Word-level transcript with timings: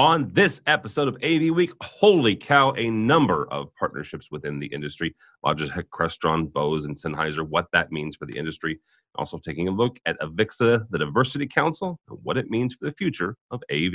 On 0.00 0.32
this 0.32 0.62
episode 0.66 1.08
of 1.08 1.16
AV 1.22 1.54
Week, 1.54 1.72
holy 1.82 2.34
cow, 2.34 2.72
a 2.72 2.88
number 2.88 3.46
of 3.52 3.68
partnerships 3.78 4.30
within 4.30 4.58
the 4.58 4.68
industry. 4.68 5.14
Logitech, 5.44 5.84
Crestron, 5.92 6.50
Bose, 6.50 6.86
and 6.86 6.96
Sennheiser, 6.96 7.46
what 7.46 7.66
that 7.74 7.92
means 7.92 8.16
for 8.16 8.24
the 8.24 8.38
industry. 8.38 8.80
Also 9.16 9.36
taking 9.36 9.68
a 9.68 9.70
look 9.70 9.98
at 10.06 10.18
AVIXA, 10.20 10.86
the 10.88 10.98
Diversity 10.98 11.46
Council, 11.46 12.00
and 12.08 12.18
what 12.22 12.38
it 12.38 12.48
means 12.48 12.74
for 12.74 12.86
the 12.86 12.94
future 12.94 13.36
of 13.50 13.62
AV. 13.70 13.92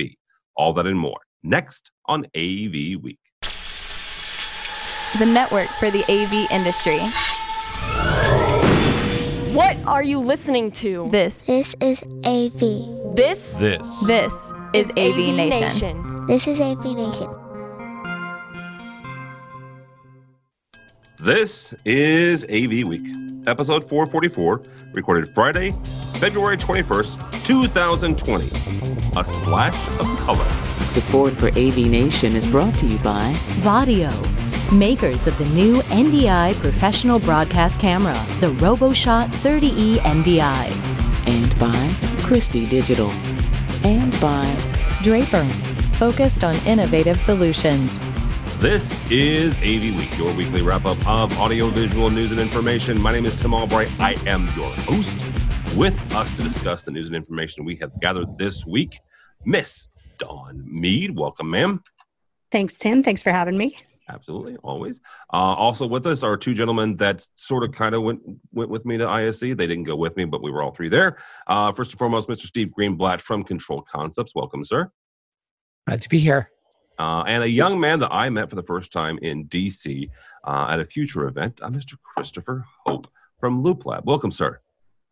All 0.56 0.74
that 0.74 0.86
and 0.86 1.00
more. 1.00 1.22
Next 1.42 1.90
on 2.06 2.26
AV 2.36 3.02
Week. 3.02 3.18
The 5.18 5.26
network 5.26 5.72
for 5.80 5.90
the 5.90 6.04
AV 6.04 6.52
industry. 6.52 7.02
What 9.56 9.78
are 9.86 10.04
you 10.04 10.20
listening 10.20 10.70
to? 10.84 11.08
This 11.12 11.42
This 11.44 11.74
is 11.80 12.04
AV. 12.26 13.16
This 13.16 13.54
This. 13.54 14.06
this 14.06 14.54
is 14.74 14.90
AV, 14.98 15.34
Nation. 15.34 16.26
This 16.28 16.46
is 16.46 16.60
AV 16.60 16.84
Nation. 16.94 17.30
This 21.24 21.74
is 21.86 22.44
AV 22.50 22.86
Week, 22.86 23.02
episode 23.48 23.88
444, 23.88 24.62
recorded 24.94 25.30
Friday, 25.30 25.72
February 26.20 26.58
21st, 26.58 27.46
2020. 27.46 28.44
A 29.18 29.24
splash 29.24 29.88
of 30.02 30.06
color. 30.20 30.46
Support 30.84 31.32
for 31.36 31.48
AV 31.58 31.78
Nation 31.78 32.36
is 32.36 32.46
brought 32.46 32.74
to 32.80 32.88
you 32.88 32.98
by 32.98 33.32
Vaddio, 33.64 34.12
makers 34.72 35.28
of 35.28 35.38
the 35.38 35.46
new 35.56 35.82
NDI 35.84 36.56
professional 36.62 37.20
broadcast 37.20 37.80
camera, 37.80 38.14
the 38.40 38.52
RoboShot 38.54 39.28
30E 39.28 39.98
NDI. 39.98 40.72
and 41.28 41.60
by 41.60 42.24
Christie 42.24 42.66
Digital 42.66 43.10
and 43.84 44.12
by 44.20 44.46
Draper, 45.02 45.44
focused 45.94 46.44
on 46.44 46.56
innovative 46.66 47.18
solutions. 47.18 48.00
This 48.60 48.92
is 49.12 49.58
AV 49.60 49.98
Week, 49.98 50.18
your 50.18 50.34
weekly 50.36 50.62
wrap 50.62 50.86
up 50.86 50.98
of 51.08 51.38
audiovisual 51.40 52.10
news 52.10 52.32
and 52.32 52.40
information. 52.40 53.02
My 53.02 53.12
name 53.12 53.26
is 53.26 53.40
Tim 53.40 53.54
Albright. 53.54 53.90
I 54.00 54.14
am 54.28 54.46
your 54.56 54.72
host. 54.88 55.78
With 55.78 56.00
us 56.16 56.32
to 56.38 56.44
discuss 56.44 56.84
the 56.84 56.92
news 56.92 57.08
and 57.08 57.16
information 57.16 57.66
we 57.66 57.76
have 57.78 57.92
gathered 58.00 58.38
this 58.38 58.66
week, 58.66 59.00
Miss 59.46 59.90
Dawn 60.18 60.64
Mead. 60.66 61.16
Welcome, 61.16 61.50
ma'am. 61.50 61.84
Thanks, 62.52 62.78
Tim. 62.78 63.04
Thanks 63.04 63.22
for 63.22 63.32
having 63.32 63.58
me. 63.58 63.78
Absolutely, 64.08 64.56
always. 64.58 65.00
Uh, 65.34 65.38
also 65.38 65.88
with 65.88 66.06
us 66.06 66.22
are 66.22 66.38
two 66.38 66.54
gentlemen 66.54 66.96
that 66.98 67.28
sort 67.38 67.64
of 67.64 67.72
kind 67.72 67.96
of 67.96 68.04
went 68.04 68.22
went 68.52 68.70
with 68.70 68.86
me 68.86 68.98
to 68.98 69.08
ISE. 69.08 69.40
They 69.40 69.56
didn't 69.56 69.84
go 69.84 69.96
with 69.96 70.16
me, 70.16 70.26
but 70.26 70.44
we 70.44 70.52
were 70.52 70.62
all 70.62 70.72
three 70.72 70.90
there. 70.90 71.18
Uh, 71.48 71.72
first 71.72 71.92
and 71.92 72.00
foremost, 72.00 72.30
Mr. 72.30 72.46
Steve 72.46 72.72
Greenblatt 72.78 73.22
from 73.22 73.44
Control 73.44 73.82
Concepts. 73.82 74.34
Welcome, 74.36 74.64
sir. 74.64 74.92
Glad 75.88 76.02
to 76.02 76.10
be 76.10 76.20
here. 76.20 76.52
Uh, 76.98 77.24
and 77.28 77.44
a 77.44 77.50
young 77.50 77.80
man 77.80 78.00
that 78.00 78.12
I 78.12 78.30
met 78.30 78.50
for 78.50 78.56
the 78.56 78.64
first 78.64 78.92
time 78.92 79.18
in 79.22 79.46
DC 79.48 80.10
uh, 80.46 80.68
at 80.70 80.80
a 80.80 80.86
future 80.86 81.28
event, 81.28 81.60
uh, 81.62 81.70
Mr. 81.70 81.96
Christopher 82.04 82.64
Hope 82.86 83.08
from 83.40 83.62
Loop 83.62 83.86
Lab. 83.86 84.06
Welcome, 84.06 84.32
sir. 84.32 84.62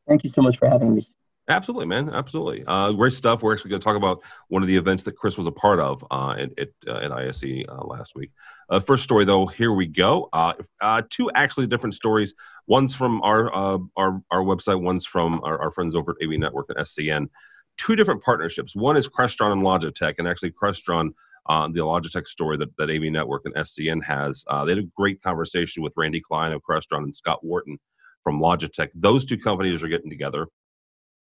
Thank 0.07 0.23
you 0.23 0.29
so 0.29 0.41
much 0.41 0.57
for 0.57 0.69
having 0.69 0.95
me. 0.95 1.03
Absolutely, 1.49 1.85
man. 1.85 2.09
Absolutely. 2.09 2.63
Uh, 2.65 2.91
great 2.93 3.11
stuff. 3.11 3.41
We're 3.41 3.53
actually 3.53 3.71
going 3.71 3.81
to 3.81 3.83
talk 3.83 3.97
about 3.97 4.21
one 4.47 4.61
of 4.61 4.67
the 4.67 4.77
events 4.77 5.03
that 5.03 5.17
Chris 5.17 5.37
was 5.37 5.45
a 5.45 5.51
part 5.51 5.79
of 5.81 6.03
uh, 6.09 6.35
at, 6.37 6.57
at, 6.57 6.69
uh, 6.87 6.99
at 6.99 7.11
ISE 7.11 7.65
uh, 7.67 7.83
last 7.83 8.15
week. 8.15 8.31
Uh, 8.69 8.79
first 8.79 9.03
story, 9.03 9.25
though, 9.25 9.45
here 9.45 9.73
we 9.73 9.85
go. 9.85 10.29
Uh, 10.31 10.53
uh, 10.79 11.01
two 11.09 11.29
actually 11.35 11.67
different 11.67 11.95
stories. 11.95 12.33
One's 12.67 12.93
from 12.93 13.21
our 13.23 13.53
uh, 13.53 13.77
our, 13.97 14.21
our 14.31 14.41
website, 14.41 14.81
one's 14.81 15.05
from 15.05 15.41
our, 15.43 15.59
our 15.59 15.71
friends 15.71 15.95
over 15.95 16.11
at 16.11 16.25
AV 16.25 16.39
Network 16.39 16.67
and 16.69 16.77
SCN. 16.77 17.27
Two 17.75 17.97
different 17.97 18.23
partnerships. 18.23 18.73
One 18.73 18.95
is 18.95 19.09
Crestron 19.09 19.51
and 19.51 19.63
Logitech, 19.63 20.15
and 20.19 20.27
actually, 20.29 20.51
Crestron, 20.51 21.09
uh, 21.49 21.67
the 21.67 21.79
Logitech 21.79 22.27
story 22.27 22.55
that, 22.55 22.69
that 22.77 22.89
AV 22.89 23.11
Network 23.11 23.41
and 23.43 23.55
SCN 23.55 24.01
has, 24.03 24.45
uh, 24.47 24.63
they 24.63 24.71
had 24.71 24.79
a 24.79 24.87
great 24.95 25.21
conversation 25.21 25.83
with 25.83 25.91
Randy 25.97 26.21
Klein 26.21 26.53
of 26.53 26.61
Crestron 26.61 27.03
and 27.03 27.13
Scott 27.13 27.43
Wharton 27.43 27.77
from 28.23 28.39
Logitech. 28.39 28.89
Those 28.95 29.25
two 29.25 29.37
companies 29.37 29.83
are 29.83 29.89
getting 29.89 30.09
together 30.09 30.47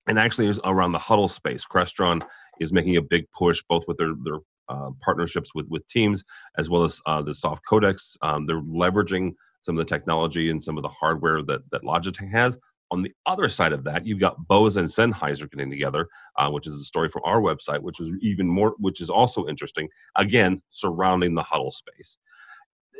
and 0.07 0.19
actually 0.19 0.51
around 0.63 0.91
the 0.91 0.99
huddle 0.99 1.27
space. 1.27 1.65
Crestron 1.65 2.25
is 2.59 2.73
making 2.73 2.97
a 2.97 3.01
big 3.01 3.29
push 3.31 3.63
both 3.67 3.83
with 3.87 3.97
their 3.97 4.13
their 4.23 4.39
uh, 4.69 4.91
partnerships 5.01 5.53
with 5.53 5.67
with 5.69 5.85
teams 5.87 6.23
as 6.57 6.69
well 6.69 6.83
as 6.83 7.01
uh, 7.05 7.21
the 7.21 7.33
soft 7.33 7.63
codecs. 7.69 8.17
Um, 8.21 8.45
they're 8.45 8.61
leveraging 8.61 9.33
some 9.61 9.77
of 9.77 9.85
the 9.85 9.89
technology 9.89 10.49
and 10.49 10.63
some 10.63 10.77
of 10.77 10.83
the 10.83 10.89
hardware 10.89 11.41
that 11.43 11.61
that 11.71 11.83
Logitech 11.83 12.31
has. 12.31 12.57
On 12.91 13.01
the 13.01 13.11
other 13.25 13.49
side 13.49 13.73
of 13.73 13.83
that, 13.85 14.05
you've 14.05 14.19
got 14.19 14.47
Bose 14.47 14.77
and 14.77 14.87
Sennheiser 14.87 15.49
getting 15.49 15.71
together, 15.71 16.07
uh, 16.37 16.51
which 16.51 16.67
is 16.67 16.75
a 16.75 16.83
story 16.83 17.09
from 17.09 17.23
our 17.25 17.41
website, 17.41 17.79
which 17.79 17.99
is 17.99 18.09
even 18.21 18.47
more, 18.47 18.75
which 18.77 19.01
is 19.01 19.09
also 19.09 19.47
interesting. 19.47 19.89
Again, 20.15 20.61
surrounding 20.69 21.33
the 21.33 21.41
huddle 21.41 21.71
space. 21.71 22.17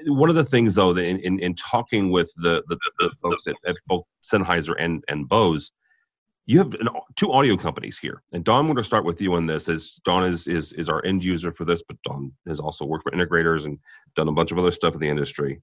One 0.08 0.30
of 0.30 0.36
the 0.36 0.46
things, 0.46 0.74
though, 0.74 0.94
that 0.94 1.04
in, 1.04 1.20
in, 1.20 1.40
in 1.40 1.54
talking 1.54 2.12
with 2.12 2.32
the 2.38 2.64
the, 2.70 2.78
the 3.00 3.12
folks 3.22 3.46
at, 3.46 3.56
at 3.68 3.76
both 3.86 4.04
Sennheiser 4.24 4.74
and 4.80 5.04
and 5.10 5.30
Bose, 5.30 5.72
you 6.46 6.58
have 6.58 6.74
an, 6.76 6.90
two 7.16 7.32
audio 7.32 7.56
companies 7.56 7.98
here, 7.98 8.22
and 8.34 8.44
Dawn, 8.44 8.66
going 8.66 8.76
to 8.76 8.84
start 8.84 9.06
with 9.06 9.22
you 9.22 9.34
on 9.34 9.46
this. 9.46 9.70
As 9.70 10.00
Dawn 10.04 10.26
is 10.26 10.48
is 10.48 10.74
is 10.74 10.90
our 10.90 11.04
end 11.06 11.24
user 11.24 11.52
for 11.52 11.66
this, 11.66 11.82
but 11.88 12.02
Dawn 12.04 12.34
has 12.48 12.60
also 12.60 12.86
worked 12.86 13.04
for 13.04 13.12
integrators 13.12 13.66
and 13.66 13.80
done 14.16 14.28
a 14.28 14.34
bunch 14.34 14.52
of 14.52 14.58
other 14.58 14.72
stuff 14.72 14.94
in 14.94 15.00
the 15.00 15.08
industry. 15.08 15.62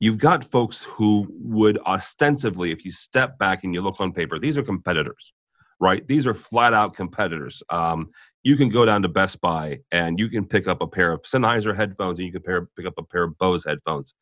You've 0.00 0.18
got 0.18 0.44
folks 0.44 0.82
who 0.82 1.26
would 1.30 1.78
ostensibly, 1.86 2.72
if 2.72 2.84
you 2.84 2.90
step 2.90 3.38
back 3.38 3.64
and 3.64 3.74
you 3.74 3.82
look 3.82 4.00
on 4.00 4.12
paper, 4.12 4.38
these 4.38 4.56
are 4.56 4.62
competitors, 4.62 5.32
right? 5.78 6.06
These 6.08 6.26
are 6.26 6.34
flat 6.34 6.72
out 6.72 6.96
competitors. 6.96 7.62
Um, 7.68 8.10
you 8.42 8.56
can 8.56 8.70
go 8.70 8.86
down 8.86 9.02
to 9.02 9.08
Best 9.08 9.40
Buy 9.42 9.80
and 9.92 10.18
you 10.18 10.30
can 10.30 10.46
pick 10.46 10.66
up 10.66 10.80
a 10.80 10.86
pair 10.86 11.12
of 11.12 11.20
Sennheiser 11.22 11.76
headphones 11.76 12.18
and 12.18 12.26
you 12.26 12.32
can 12.32 12.42
pair, 12.42 12.66
pick 12.76 12.86
up 12.86 12.94
a 12.96 13.02
pair 13.02 13.24
of 13.24 13.36
Bose 13.36 13.64
headphones. 13.66 14.14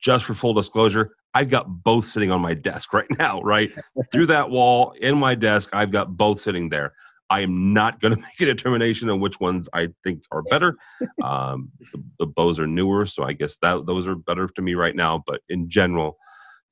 Just 0.00 0.24
for 0.24 0.34
full 0.34 0.54
disclosure, 0.54 1.14
I've 1.34 1.48
got 1.48 1.66
both 1.82 2.06
sitting 2.06 2.30
on 2.30 2.40
my 2.40 2.54
desk 2.54 2.92
right 2.94 3.06
now, 3.18 3.40
right? 3.42 3.70
Through 4.12 4.26
that 4.26 4.50
wall 4.50 4.92
in 5.00 5.18
my 5.18 5.34
desk, 5.34 5.70
I've 5.72 5.92
got 5.92 6.16
both 6.16 6.40
sitting 6.40 6.68
there. 6.68 6.92
I 7.28 7.40
am 7.40 7.72
not 7.72 8.00
going 8.00 8.14
to 8.16 8.20
make 8.20 8.40
a 8.40 8.46
determination 8.46 9.08
on 9.08 9.20
which 9.20 9.40
ones 9.40 9.68
I 9.72 9.88
think 10.02 10.22
are 10.32 10.42
better. 10.42 10.76
Um, 11.22 11.70
the, 11.92 12.02
the 12.18 12.26
Bose 12.26 12.58
are 12.58 12.66
newer, 12.66 13.06
so 13.06 13.22
I 13.22 13.32
guess 13.32 13.56
that 13.58 13.86
those 13.86 14.06
are 14.06 14.16
better 14.16 14.48
to 14.48 14.62
me 14.62 14.74
right 14.74 14.96
now. 14.96 15.22
But 15.26 15.40
in 15.48 15.68
general, 15.68 16.18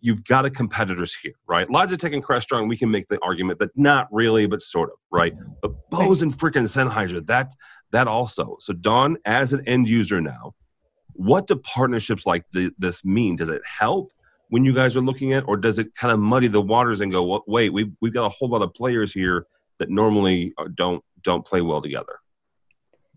you've 0.01 0.25
got 0.25 0.45
a 0.45 0.51
competitors 0.51 1.15
here, 1.23 1.35
right? 1.47 1.69
Logitech 1.69 2.13
and 2.13 2.25
Crestron, 2.25 2.69
we 2.69 2.77
can 2.77 2.91
make 2.91 3.09
the 3.09 3.19
argument 3.23 3.59
that 3.61 3.71
not 3.77 4.09
really, 4.13 4.47
but 4.47 4.63
sort 4.63 4.91
of, 4.91 4.97
right? 5.11 5.35
But 5.63 5.73
Bose 5.91 6.23
and 6.23 6.37
freaking 6.37 6.65
Sennheiser, 6.65 7.25
that 7.27 7.55
that 7.91 8.07
also. 8.07 8.57
So 8.61 8.75
Dawn, 8.75 9.17
as 9.25 9.53
an 9.53 9.67
end 9.67 9.89
user 9.89 10.21
now, 10.21 10.55
what 11.19 11.47
do 11.47 11.57
partnerships 11.57 12.27
like 12.27 12.45
the, 12.53 12.71
this 12.79 13.05
mean? 13.05 13.37
Does 13.37 13.49
it 13.49 13.63
help 13.65 14.13
when 14.49 14.65
you 14.65 14.73
guys 14.73 14.97
are 14.97 15.03
looking 15.03 15.35
at, 15.35 15.47
or 15.47 15.57
does 15.57 15.79
it 15.79 15.95
kind 15.95 16.13
of 16.13 16.19
muddy 16.19 16.49
the 16.49 16.63
waters 16.63 17.01
and 17.01 17.13
go, 17.13 17.23
"What- 17.23 17.49
wait, 17.49 17.71
we've 17.71 17.93
we've 18.01 18.15
got 18.15 18.25
a 18.25 18.31
whole 18.31 18.49
lot 18.49 18.63
of 18.63 18.73
players 18.73 19.13
here 19.13 19.47
that 19.79 19.91
normally 19.91 20.53
uh, 20.59 20.69
don't 20.75 21.03
don't 21.23 21.45
play 21.45 21.61
well 21.61 21.83
together. 21.83 22.21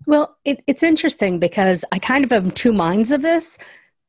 Well, 0.08 0.38
it, 0.46 0.64
it's 0.68 0.84
interesting 0.84 1.40
because 1.40 1.86
I 1.92 2.00
kind 2.00 2.24
of 2.24 2.32
am 2.32 2.52
two 2.52 2.74
minds 2.74 3.12
of 3.12 3.22
this, 3.22 3.60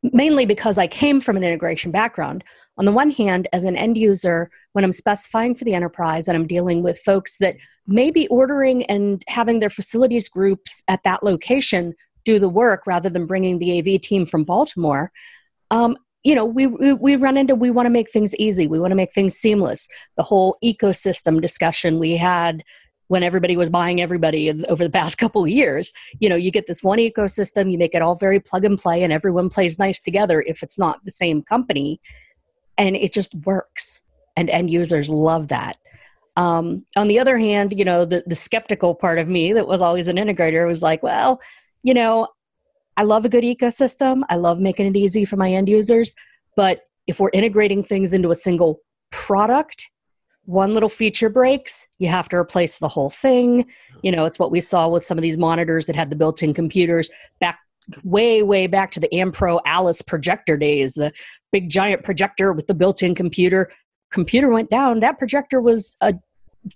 mainly 0.02 0.46
because 0.46 0.78
I 0.78 0.86
came 0.86 1.20
from 1.20 1.36
an 1.36 1.44
integration 1.44 1.90
background. 1.90 2.44
On 2.78 2.86
the 2.86 2.92
one 2.92 3.10
hand, 3.10 3.48
as 3.52 3.64
an 3.64 3.76
end 3.76 3.98
user, 3.98 4.50
when 4.72 4.84
I'm 4.84 4.94
specifying 4.94 5.54
for 5.54 5.64
the 5.64 5.74
enterprise 5.74 6.26
and 6.26 6.36
I'm 6.36 6.46
dealing 6.46 6.82
with 6.82 6.98
folks 6.98 7.36
that 7.38 7.56
may 7.86 8.10
be 8.10 8.26
ordering 8.28 8.84
and 8.86 9.22
having 9.28 9.60
their 9.60 9.70
facilities 9.70 10.28
groups 10.28 10.82
at 10.88 11.02
that 11.04 11.22
location 11.22 11.94
do 12.24 12.38
the 12.38 12.48
work 12.48 12.86
rather 12.86 13.08
than 13.08 13.26
bringing 13.26 13.58
the 13.58 13.78
AV 13.78 14.00
team 14.00 14.26
from 14.26 14.44
Baltimore, 14.44 15.12
um, 15.70 15.96
you 16.24 16.34
know, 16.34 16.44
we, 16.44 16.66
we, 16.66 16.92
we 16.92 17.16
run 17.16 17.36
into 17.36 17.54
we 17.54 17.70
want 17.70 17.86
to 17.86 17.90
make 17.90 18.10
things 18.10 18.34
easy. 18.36 18.66
We 18.66 18.78
want 18.78 18.92
to 18.92 18.96
make 18.96 19.12
things 19.12 19.34
seamless. 19.34 19.88
The 20.16 20.22
whole 20.22 20.56
ecosystem 20.62 21.40
discussion 21.40 21.98
we 21.98 22.16
had 22.16 22.62
when 23.08 23.22
everybody 23.22 23.56
was 23.56 23.68
buying 23.68 24.00
everybody 24.00 24.50
over 24.66 24.84
the 24.84 24.90
past 24.90 25.18
couple 25.18 25.42
of 25.42 25.50
years. 25.50 25.92
You 26.20 26.28
know, 26.28 26.36
you 26.36 26.50
get 26.50 26.66
this 26.66 26.82
one 26.82 26.98
ecosystem, 26.98 27.72
you 27.72 27.78
make 27.78 27.94
it 27.94 28.02
all 28.02 28.14
very 28.14 28.40
plug 28.40 28.64
and 28.64 28.78
play, 28.78 29.02
and 29.02 29.12
everyone 29.12 29.48
plays 29.48 29.78
nice 29.78 30.00
together 30.00 30.42
if 30.46 30.62
it's 30.62 30.78
not 30.78 31.04
the 31.04 31.10
same 31.10 31.42
company. 31.42 32.00
And 32.78 32.96
it 32.96 33.12
just 33.12 33.34
works. 33.44 34.04
And 34.36 34.48
end 34.48 34.70
users 34.70 35.10
love 35.10 35.48
that. 35.48 35.76
Um, 36.36 36.86
on 36.96 37.08
the 37.08 37.18
other 37.18 37.36
hand, 37.36 37.74
you 37.76 37.84
know, 37.84 38.06
the, 38.06 38.22
the 38.26 38.34
skeptical 38.34 38.94
part 38.94 39.18
of 39.18 39.28
me 39.28 39.52
that 39.52 39.68
was 39.68 39.82
always 39.82 40.08
an 40.08 40.16
integrator 40.16 40.66
was 40.66 40.82
like, 40.82 41.02
well, 41.02 41.40
you 41.82 41.94
know, 41.94 42.28
I 42.96 43.02
love 43.04 43.24
a 43.24 43.28
good 43.28 43.44
ecosystem. 43.44 44.22
I 44.28 44.36
love 44.36 44.60
making 44.60 44.86
it 44.86 44.96
easy 44.96 45.24
for 45.24 45.36
my 45.36 45.52
end 45.52 45.68
users. 45.68 46.14
But 46.56 46.82
if 47.06 47.20
we're 47.20 47.30
integrating 47.32 47.82
things 47.82 48.12
into 48.12 48.30
a 48.30 48.34
single 48.34 48.80
product, 49.10 49.90
one 50.44 50.74
little 50.74 50.88
feature 50.88 51.28
breaks, 51.28 51.86
you 51.98 52.08
have 52.08 52.28
to 52.30 52.36
replace 52.36 52.78
the 52.78 52.88
whole 52.88 53.10
thing. 53.10 53.66
You 54.02 54.12
know, 54.12 54.24
it's 54.24 54.38
what 54.38 54.50
we 54.50 54.60
saw 54.60 54.88
with 54.88 55.04
some 55.04 55.16
of 55.16 55.22
these 55.22 55.38
monitors 55.38 55.86
that 55.86 55.96
had 55.96 56.10
the 56.10 56.16
built 56.16 56.42
in 56.42 56.52
computers 56.52 57.08
back 57.40 57.60
way, 58.04 58.42
way 58.42 58.66
back 58.66 58.90
to 58.92 59.00
the 59.00 59.08
Ampro 59.12 59.60
Alice 59.64 60.02
projector 60.02 60.56
days, 60.56 60.94
the 60.94 61.12
big 61.50 61.68
giant 61.68 62.04
projector 62.04 62.52
with 62.52 62.66
the 62.66 62.74
built 62.74 63.02
in 63.02 63.14
computer. 63.14 63.70
Computer 64.10 64.48
went 64.48 64.70
down. 64.70 65.00
That 65.00 65.18
projector 65.18 65.60
was 65.60 65.96
a 66.00 66.14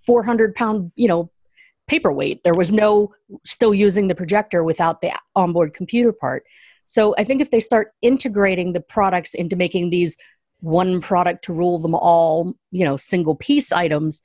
400 0.04 0.54
pound, 0.54 0.92
you 0.96 1.08
know, 1.08 1.30
paperweight. 1.86 2.42
There 2.44 2.54
was 2.54 2.72
no 2.72 3.12
still 3.44 3.74
using 3.74 4.08
the 4.08 4.14
projector 4.14 4.64
without 4.64 5.00
the 5.00 5.12
onboard 5.34 5.74
computer 5.74 6.12
part. 6.12 6.44
So 6.84 7.14
I 7.18 7.24
think 7.24 7.40
if 7.40 7.50
they 7.50 7.60
start 7.60 7.92
integrating 8.02 8.72
the 8.72 8.80
products 8.80 9.34
into 9.34 9.56
making 9.56 9.90
these 9.90 10.16
one 10.60 11.00
product 11.00 11.44
to 11.44 11.52
rule 11.52 11.78
them 11.78 11.94
all, 11.94 12.54
you 12.70 12.84
know, 12.84 12.96
single 12.96 13.34
piece 13.34 13.72
items, 13.72 14.22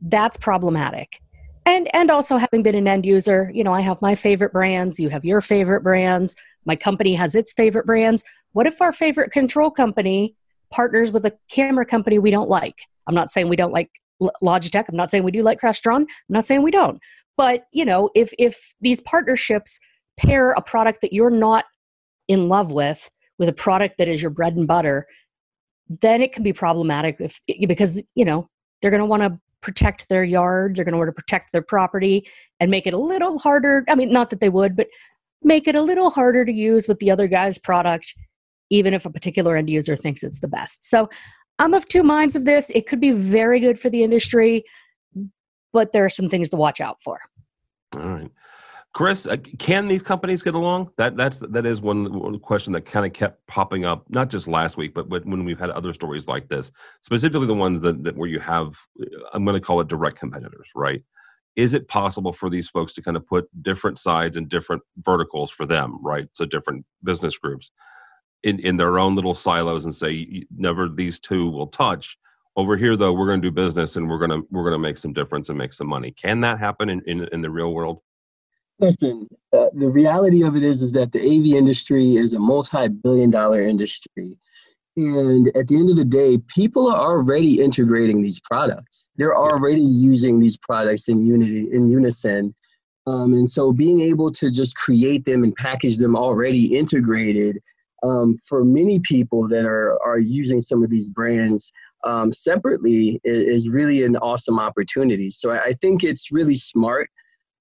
that's 0.00 0.36
problematic. 0.36 1.20
And 1.66 1.88
and 1.94 2.10
also 2.10 2.36
having 2.36 2.62
been 2.62 2.74
an 2.74 2.88
end 2.88 3.06
user, 3.06 3.50
you 3.54 3.64
know, 3.64 3.72
I 3.72 3.80
have 3.80 4.02
my 4.02 4.14
favorite 4.14 4.52
brands, 4.52 5.00
you 5.00 5.08
have 5.08 5.24
your 5.24 5.40
favorite 5.40 5.82
brands, 5.82 6.36
my 6.64 6.76
company 6.76 7.14
has 7.14 7.34
its 7.34 7.52
favorite 7.52 7.86
brands. 7.86 8.24
What 8.52 8.66
if 8.66 8.80
our 8.80 8.92
favorite 8.92 9.30
control 9.30 9.70
company 9.70 10.36
partners 10.70 11.10
with 11.10 11.24
a 11.24 11.32
camera 11.50 11.86
company 11.86 12.18
we 12.18 12.30
don't 12.30 12.50
like? 12.50 12.82
I'm 13.06 13.14
not 13.14 13.30
saying 13.30 13.48
we 13.48 13.56
don't 13.56 13.72
like 13.72 13.90
Logitech. 14.22 14.88
I'm 14.88 14.96
not 14.96 15.10
saying 15.10 15.24
we 15.24 15.32
do 15.32 15.42
like 15.42 15.60
Crestron. 15.60 16.02
I'm 16.02 16.06
not 16.28 16.44
saying 16.44 16.62
we 16.62 16.70
don't. 16.70 16.98
But 17.36 17.64
you 17.72 17.84
know, 17.84 18.10
if 18.14 18.32
if 18.38 18.74
these 18.80 19.00
partnerships 19.00 19.80
pair 20.16 20.52
a 20.52 20.62
product 20.62 21.00
that 21.02 21.12
you're 21.12 21.30
not 21.30 21.64
in 22.28 22.48
love 22.48 22.72
with 22.72 23.10
with 23.38 23.48
a 23.48 23.52
product 23.52 23.98
that 23.98 24.08
is 24.08 24.22
your 24.22 24.30
bread 24.30 24.54
and 24.56 24.66
butter, 24.66 25.06
then 25.88 26.22
it 26.22 26.32
can 26.32 26.42
be 26.42 26.52
problematic 26.52 27.16
if 27.20 27.40
because 27.66 28.00
you 28.14 28.24
know 28.24 28.48
they're 28.80 28.90
going 28.90 29.00
to 29.00 29.06
want 29.06 29.22
to 29.22 29.38
protect 29.60 30.08
their 30.10 30.22
yard, 30.22 30.76
they're 30.76 30.84
going 30.84 30.92
to 30.92 30.98
want 30.98 31.08
to 31.08 31.12
protect 31.12 31.52
their 31.52 31.62
property, 31.62 32.26
and 32.60 32.70
make 32.70 32.86
it 32.86 32.94
a 32.94 32.98
little 32.98 33.38
harder. 33.38 33.84
I 33.88 33.94
mean, 33.94 34.12
not 34.12 34.30
that 34.30 34.40
they 34.40 34.50
would, 34.50 34.76
but 34.76 34.88
make 35.42 35.66
it 35.66 35.74
a 35.74 35.82
little 35.82 36.10
harder 36.10 36.44
to 36.44 36.52
use 36.52 36.86
with 36.86 36.98
the 36.98 37.10
other 37.10 37.26
guy's 37.26 37.58
product, 37.58 38.14
even 38.70 38.94
if 38.94 39.06
a 39.06 39.10
particular 39.10 39.56
end 39.56 39.70
user 39.70 39.96
thinks 39.96 40.22
it's 40.22 40.40
the 40.40 40.48
best. 40.48 40.84
So 40.84 41.08
I'm 41.58 41.74
of 41.74 41.86
two 41.88 42.02
minds 42.02 42.36
of 42.36 42.44
this. 42.44 42.70
It 42.70 42.86
could 42.86 43.00
be 43.00 43.12
very 43.12 43.60
good 43.60 43.78
for 43.78 43.90
the 43.90 44.02
industry, 44.02 44.64
but 45.72 45.92
there 45.92 46.04
are 46.04 46.10
some 46.10 46.28
things 46.28 46.50
to 46.50 46.56
watch 46.56 46.80
out 46.80 47.02
for. 47.02 47.20
All 47.96 48.02
right. 48.02 48.30
Chris, 48.94 49.26
uh, 49.26 49.36
can 49.58 49.88
these 49.88 50.04
companies 50.04 50.42
get 50.42 50.54
along? 50.54 50.88
That 50.98 51.16
that's 51.16 51.40
that 51.40 51.66
is 51.66 51.80
one, 51.80 52.38
question 52.38 52.72
that 52.74 52.86
kind 52.86 53.04
of 53.04 53.12
kept 53.12 53.44
popping 53.48 53.84
up, 53.84 54.04
not 54.08 54.30
just 54.30 54.46
last 54.46 54.76
week, 54.76 54.94
but, 54.94 55.08
but 55.08 55.26
when 55.26 55.44
we've 55.44 55.58
had 55.58 55.70
other 55.70 55.92
stories 55.92 56.28
like 56.28 56.48
this, 56.48 56.70
specifically 57.02 57.48
the 57.48 57.54
ones 57.54 57.82
that, 57.82 58.04
that 58.04 58.16
where 58.16 58.28
you 58.28 58.38
have, 58.38 58.76
I'm 59.32 59.44
going 59.44 59.60
to 59.60 59.60
call 59.60 59.80
it 59.80 59.88
direct 59.88 60.16
competitors, 60.16 60.68
right? 60.76 61.02
Is 61.56 61.74
it 61.74 61.88
possible 61.88 62.32
for 62.32 62.48
these 62.48 62.68
folks 62.68 62.92
to 62.94 63.02
kind 63.02 63.16
of 63.16 63.26
put 63.26 63.46
different 63.62 63.98
sides 63.98 64.36
and 64.36 64.48
different 64.48 64.82
verticals 64.98 65.50
for 65.50 65.66
them, 65.66 65.98
right? 66.00 66.28
So 66.32 66.44
different 66.44 66.84
business 67.02 67.36
groups 67.36 67.72
in, 68.44 68.60
in 68.60 68.76
their 68.76 68.98
own 68.98 69.16
little 69.16 69.34
silos 69.34 69.84
and 69.84 69.94
say 69.94 70.44
never 70.56 70.88
these 70.88 71.18
two 71.18 71.50
will 71.50 71.66
touch. 71.66 72.16
Over 72.56 72.76
here 72.76 72.96
though 72.96 73.12
we're 73.12 73.26
going 73.26 73.42
to 73.42 73.48
do 73.48 73.54
business 73.54 73.96
and 73.96 74.08
we're 74.08 74.18
going 74.18 74.30
to 74.30 74.46
we're 74.50 74.62
going 74.62 74.74
to 74.74 74.78
make 74.78 74.98
some 74.98 75.12
difference 75.12 75.48
and 75.48 75.58
make 75.58 75.72
some 75.72 75.88
money. 75.88 76.12
Can 76.12 76.40
that 76.42 76.60
happen 76.60 76.88
in, 76.88 77.02
in, 77.06 77.28
in 77.32 77.42
the 77.42 77.50
real 77.50 77.72
world? 77.72 78.00
Listen 78.78 79.26
uh, 79.52 79.66
the 79.74 79.88
reality 79.88 80.44
of 80.44 80.54
it 80.54 80.62
is 80.62 80.82
is 80.82 80.92
that 80.92 81.10
the 81.12 81.20
av 81.20 81.46
industry 81.58 82.16
is 82.16 82.32
a 82.32 82.38
multi-billion 82.38 83.30
dollar 83.30 83.62
industry. 83.62 84.36
And 84.96 85.48
at 85.56 85.66
the 85.66 85.76
end 85.76 85.90
of 85.90 85.96
the 85.96 86.04
day 86.04 86.38
people 86.46 86.88
are 86.88 86.98
already 86.98 87.60
integrating 87.60 88.22
these 88.22 88.38
products. 88.40 89.08
They're 89.16 89.36
already 89.36 89.82
using 89.82 90.38
these 90.38 90.56
products 90.56 91.08
in 91.08 91.20
unity 91.20 91.72
in 91.72 91.88
unison. 91.88 92.54
Um, 93.06 93.34
and 93.34 93.50
so 93.50 93.72
being 93.72 94.00
able 94.00 94.30
to 94.32 94.50
just 94.50 94.76
create 94.76 95.24
them 95.24 95.44
and 95.44 95.54
package 95.56 95.98
them 95.98 96.16
already 96.16 96.76
integrated 96.76 97.60
um, 98.04 98.38
for 98.46 98.64
many 98.64 99.00
people 99.00 99.48
that 99.48 99.64
are 99.64 100.00
are 100.04 100.18
using 100.18 100.60
some 100.60 100.84
of 100.84 100.90
these 100.90 101.08
brands 101.08 101.72
um, 102.04 102.32
separately 102.32 103.20
is, 103.24 103.64
is, 103.64 103.68
really 103.68 104.04
an 104.04 104.16
awesome 104.18 104.58
opportunity. 104.58 105.30
So 105.30 105.50
I, 105.50 105.62
I 105.62 105.72
think 105.72 106.04
it's 106.04 106.30
really 106.30 106.56
smart 106.56 107.08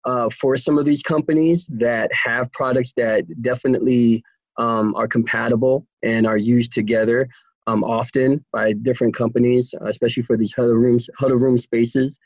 uh, 0.03 0.29
for 0.29 0.57
some 0.57 0.77
of 0.77 0.83
these 0.83 1.01
companies 1.01 1.65
that 1.71 2.11
have 2.13 2.51
products 2.51 2.93
that 2.97 3.23
definitely 3.41 4.21
um, 4.57 4.93
are 4.95 5.07
compatible 5.07 5.87
and 6.03 6.27
are 6.27 6.37
used 6.37 6.73
together 6.73 7.29
um, 7.67 7.85
often 7.85 8.43
by 8.51 8.73
different 8.73 9.15
companies, 9.15 9.73
especially 9.81 10.23
for 10.23 10.35
these 10.35 10.53
huddle 10.53 10.73
rooms, 10.73 11.09
huddle 11.17 11.37
room 11.37 11.57
spaces, 11.57 12.19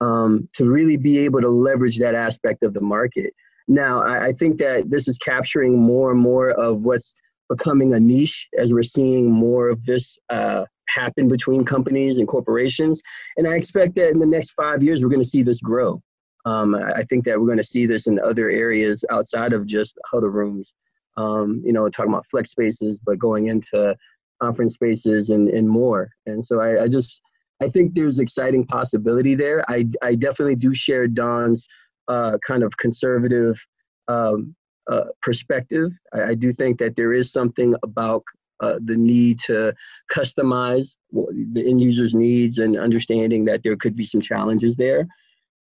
um, 0.00 0.48
to 0.54 0.68
really 0.68 0.96
be 0.96 1.18
able 1.18 1.40
to 1.40 1.48
leverage 1.48 1.98
that 1.98 2.16
aspect 2.16 2.64
of 2.64 2.74
the 2.74 2.80
market. 2.80 3.32
Now, 3.68 4.02
I, 4.02 4.26
I 4.26 4.32
think 4.32 4.58
that 4.58 4.90
this 4.90 5.06
is 5.06 5.16
capturing 5.18 5.78
more 5.78 6.10
and 6.10 6.20
more 6.20 6.50
of 6.50 6.84
what's 6.84 7.14
becoming 7.50 7.92
a 7.94 8.00
niche 8.00 8.48
as 8.56 8.72
we're 8.72 8.82
seeing 8.82 9.30
more 9.30 9.68
of 9.68 9.84
this 9.84 10.16
uh, 10.30 10.64
happen 10.88 11.28
between 11.28 11.64
companies 11.64 12.16
and 12.18 12.26
corporations. 12.26 13.02
And 13.36 13.46
I 13.46 13.56
expect 13.56 13.96
that 13.96 14.10
in 14.10 14.20
the 14.20 14.26
next 14.26 14.52
five 14.52 14.82
years, 14.82 15.02
we're 15.02 15.10
going 15.10 15.22
to 15.22 15.28
see 15.28 15.42
this 15.42 15.60
grow. 15.60 16.00
Um, 16.46 16.74
I 16.74 17.02
think 17.02 17.24
that 17.26 17.38
we're 17.38 17.46
going 17.46 17.58
to 17.58 17.64
see 17.64 17.84
this 17.84 18.06
in 18.06 18.18
other 18.20 18.48
areas 18.48 19.04
outside 19.10 19.52
of 19.52 19.66
just 19.66 19.98
huddle 20.06 20.30
rooms. 20.30 20.72
Um, 21.16 21.60
you 21.64 21.72
know, 21.72 21.88
talking 21.90 22.12
about 22.12 22.26
flex 22.30 22.52
spaces, 22.52 23.00
but 23.04 23.18
going 23.18 23.48
into 23.48 23.94
conference 24.40 24.74
spaces 24.74 25.28
and, 25.28 25.48
and 25.48 25.68
more. 25.68 26.08
And 26.24 26.42
so 26.42 26.60
I, 26.60 26.84
I 26.84 26.88
just, 26.88 27.20
I 27.60 27.68
think 27.68 27.94
there's 27.94 28.20
exciting 28.20 28.64
possibility 28.64 29.34
there. 29.34 29.64
I, 29.68 29.86
I 30.02 30.14
definitely 30.14 30.56
do 30.56 30.72
share 30.72 31.08
Dawn's 31.08 31.68
uh, 32.08 32.38
kind 32.46 32.62
of 32.62 32.76
conservative 32.78 33.60
um, 34.08 34.54
uh, 34.88 35.04
perspective. 35.22 35.92
I, 36.12 36.22
I, 36.22 36.34
do 36.34 36.52
think 36.52 36.78
that 36.78 36.96
there 36.96 37.12
is 37.12 37.32
something 37.32 37.74
about 37.82 38.22
uh, 38.60 38.78
the 38.84 38.96
need 38.96 39.38
to 39.38 39.72
customize 40.10 40.96
the 41.12 41.64
end 41.66 41.80
user's 41.80 42.14
needs 42.14 42.58
and 42.58 42.76
understanding 42.76 43.44
that 43.46 43.62
there 43.62 43.76
could 43.76 43.96
be 43.96 44.04
some 44.04 44.20
challenges 44.20 44.76
there. 44.76 45.06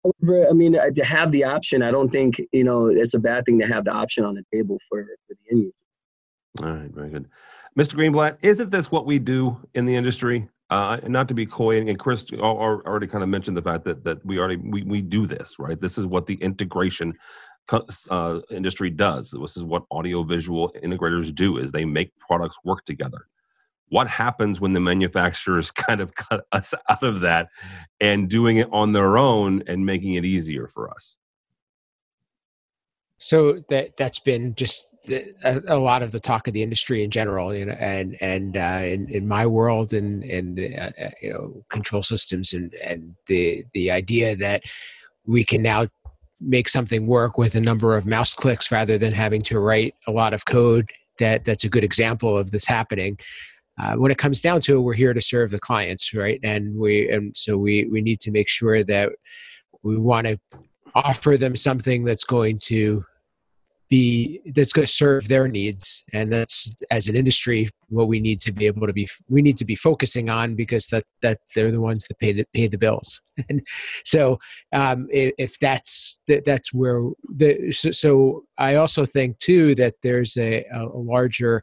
However, 0.04 0.48
I 0.48 0.52
mean, 0.52 0.76
uh, 0.76 0.90
to 0.90 1.04
have 1.04 1.32
the 1.32 1.44
option, 1.44 1.82
I 1.82 1.90
don't 1.90 2.08
think 2.08 2.40
you 2.52 2.64
know 2.64 2.86
it's 2.86 3.14
a 3.14 3.18
bad 3.18 3.44
thing 3.44 3.58
to 3.60 3.66
have 3.66 3.84
the 3.84 3.92
option 3.92 4.24
on 4.24 4.34
the 4.34 4.44
table 4.52 4.78
for, 4.88 5.04
for 5.26 5.34
the 5.34 5.52
end 5.52 5.62
user. 5.64 5.72
All 6.62 6.74
right, 6.74 6.90
very 6.90 7.10
good, 7.10 7.28
Mr. 7.78 7.94
Greenblatt. 7.94 8.38
Isn't 8.42 8.70
this 8.70 8.90
what 8.90 9.06
we 9.06 9.18
do 9.18 9.56
in 9.74 9.84
the 9.84 9.94
industry? 9.94 10.48
Uh, 10.68 10.98
not 11.06 11.28
to 11.28 11.34
be 11.34 11.46
coy, 11.46 11.78
and 11.78 11.98
Chris 11.98 12.26
already 12.32 13.06
kind 13.06 13.22
of 13.22 13.28
mentioned 13.28 13.56
the 13.56 13.62
fact 13.62 13.84
that 13.84 14.02
that 14.04 14.24
we 14.24 14.38
already 14.38 14.56
we, 14.56 14.82
we 14.82 15.00
do 15.00 15.26
this 15.26 15.56
right. 15.58 15.80
This 15.80 15.98
is 15.98 16.06
what 16.06 16.26
the 16.26 16.34
integration 16.34 17.14
uh, 18.10 18.40
industry 18.50 18.90
does. 18.90 19.30
This 19.30 19.56
is 19.56 19.64
what 19.64 19.84
audiovisual 19.90 20.72
integrators 20.82 21.34
do: 21.34 21.58
is 21.58 21.72
they 21.72 21.84
make 21.84 22.12
products 22.18 22.56
work 22.64 22.84
together. 22.84 23.26
What 23.88 24.08
happens 24.08 24.60
when 24.60 24.72
the 24.72 24.80
manufacturers 24.80 25.70
kind 25.86 26.00
of 26.00 26.14
cut 26.14 26.46
us 26.52 26.74
out 26.88 27.02
of 27.02 27.20
that 27.20 27.48
and 28.00 28.28
doing 28.28 28.56
it 28.58 28.68
on 28.72 28.92
their 28.92 29.16
own 29.16 29.62
and 29.66 29.86
making 29.86 30.14
it 30.14 30.24
easier 30.24 30.68
for 30.74 30.90
us? 30.90 31.16
So 33.18 33.62
that 33.70 33.96
that's 33.96 34.18
been 34.18 34.54
just 34.54 34.94
a, 35.08 35.62
a, 35.68 35.78
lot 35.78 36.02
of 36.02 36.12
the 36.12 36.20
talk 36.20 36.48
of 36.48 36.52
the 36.52 36.62
industry 36.62 37.02
in 37.02 37.10
general, 37.10 37.54
you 37.54 37.64
know, 37.64 37.72
and 37.72 38.16
and 38.20 38.56
uh, 38.58 38.82
in, 38.82 39.08
in 39.08 39.26
my 39.26 39.46
world 39.46 39.94
and 39.94 40.22
and 40.24 40.58
uh, 40.58 40.90
uh, 41.02 41.10
you 41.22 41.32
know 41.32 41.64
control 41.70 42.02
systems 42.02 42.52
and 42.52 42.74
and 42.74 43.14
the 43.26 43.64
the 43.72 43.90
idea 43.90 44.36
that 44.36 44.64
we 45.24 45.44
can 45.44 45.62
now 45.62 45.86
make 46.40 46.68
something 46.68 47.06
work 47.06 47.38
with 47.38 47.54
a 47.54 47.60
number 47.60 47.96
of 47.96 48.06
mouse 48.06 48.34
clicks 48.34 48.70
rather 48.70 48.98
than 48.98 49.12
having 49.12 49.40
to 49.40 49.58
write 49.58 49.94
a 50.06 50.12
lot 50.12 50.34
of 50.34 50.44
code 50.44 50.90
that 51.18 51.44
that's 51.44 51.64
a 51.64 51.68
good 51.68 51.84
example 51.84 52.36
of 52.36 52.50
this 52.50 52.66
happening. 52.66 53.18
Uh, 53.78 53.94
when 53.94 54.10
it 54.10 54.18
comes 54.18 54.40
down 54.40 54.60
to 54.60 54.78
it 54.78 54.80
we're 54.80 54.94
here 54.94 55.12
to 55.12 55.20
serve 55.20 55.50
the 55.50 55.58
clients 55.58 56.14
right? 56.14 56.40
And 56.42 56.76
we 56.76 57.10
and 57.10 57.36
so 57.36 57.56
we 57.56 57.86
we 57.86 58.00
need 58.00 58.20
to 58.20 58.30
make 58.30 58.48
sure 58.48 58.84
that 58.84 59.12
we 59.82 59.96
want 59.96 60.26
to 60.26 60.38
offer 60.94 61.36
them 61.36 61.54
something 61.54 62.04
that's 62.04 62.24
going 62.24 62.58
to 62.58 63.04
be 63.88 64.40
that's 64.54 64.72
going 64.72 64.86
to 64.86 64.92
serve 64.92 65.28
their 65.28 65.46
needs. 65.48 66.02
And 66.12 66.30
that's 66.30 66.74
as 66.90 67.08
an 67.08 67.16
industry 67.16 67.68
what 67.88 68.08
we 68.08 68.18
need 68.18 68.40
to 68.40 68.52
be 68.52 68.66
able 68.66 68.86
to 68.86 68.92
be 68.92 69.08
we 69.28 69.42
need 69.42 69.56
to 69.58 69.64
be 69.64 69.76
focusing 69.76 70.28
on 70.28 70.54
because 70.54 70.86
that 70.88 71.04
that 71.22 71.38
they're 71.54 71.70
the 71.70 71.80
ones 71.80 72.04
that 72.04 72.18
pay 72.18 72.32
the 72.32 72.44
pay 72.52 72.66
the 72.66 72.78
bills. 72.78 73.20
And 73.48 73.64
so 74.04 74.38
um, 74.72 75.06
if, 75.10 75.58
that's 75.60 76.18
that, 76.26 76.44
that's 76.44 76.72
where 76.72 77.02
the 77.28 77.70
so, 77.70 77.90
so, 77.90 78.44
i 78.58 78.74
also 78.74 79.04
think 79.04 79.38
too 79.38 79.74
that 79.76 79.94
there's 80.02 80.36
a, 80.36 80.64
a 80.72 80.84
larger 80.94 81.62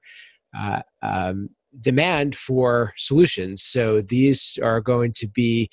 uh, 0.58 0.82
um, 1.02 1.50
demand 1.80 2.36
for 2.36 2.94
solutions. 2.98 3.64
So 3.64 4.02
these 4.02 4.60
are 4.62 4.82
going 4.82 5.14
to 5.14 5.28
be 5.28 5.70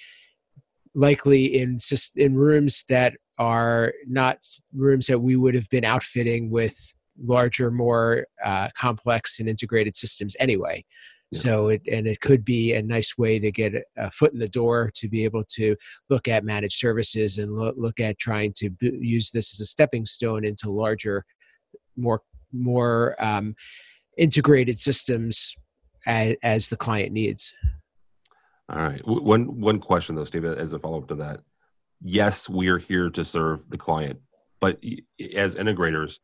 likely 0.95 1.45
in 1.61 1.78
just 1.78 2.16
in 2.16 2.35
rooms 2.35 2.85
that 2.88 3.14
are 3.40 3.94
not 4.06 4.37
rooms 4.75 5.06
that 5.06 5.18
we 5.18 5.35
would 5.35 5.54
have 5.54 5.68
been 5.70 5.85
outfitting 5.85 6.50
with 6.50 6.76
larger, 7.18 7.70
more 7.70 8.26
uh, 8.44 8.68
complex 8.76 9.40
and 9.40 9.49
integrated 9.49 9.97
systems 9.97 10.37
anyway. 10.38 10.85
Yeah. 11.32 11.40
So 11.40 11.68
it 11.68 11.82
and 11.90 12.06
it 12.06 12.20
could 12.20 12.44
be 12.44 12.75
a 12.75 12.82
nice 12.82 13.16
way 13.16 13.38
to 13.38 13.50
get 13.50 13.73
a 13.97 14.11
foot 14.11 14.35
in 14.35 14.38
the 14.38 14.49
door 14.49 14.90
to 14.97 15.09
be 15.09 15.25
able 15.25 15.44
to 15.56 15.75
look 16.11 16.28
at 16.28 16.44
managed 16.44 16.75
services 16.75 17.38
and 17.38 17.52
lo- 17.52 17.73
look 17.76 17.99
at 17.99 18.18
trying 18.18 18.52
to 18.56 18.68
b- 18.68 18.99
use 19.00 19.30
this 19.30 19.54
as 19.54 19.61
a 19.61 19.66
stepping 19.66 20.04
stone 20.04 20.44
into 20.44 20.70
larger, 20.70 21.25
more 21.97 22.20
more 22.52 23.16
um, 23.20 23.54
integrated 24.18 24.78
systems 24.78 25.54
as, 26.06 26.37
as 26.42 26.68
the 26.68 26.76
client 26.76 27.12
needs. 27.12 27.54
All 28.68 28.82
right. 28.82 29.00
One 29.06 29.61
one 29.61 29.78
question 29.80 30.16
though, 30.16 30.25
Steve, 30.25 30.44
as 30.44 30.75
a 30.75 30.78
follow 30.78 30.99
up 30.99 31.09
to 31.09 31.14
that 31.14 31.40
yes, 32.02 32.49
we 32.49 32.69
are 32.69 32.78
here 32.78 33.11
to 33.11 33.25
serve 33.25 33.61
the 33.69 33.78
client, 33.78 34.21
but 34.61 34.78
as 35.35 35.54
integrators, 35.54 36.19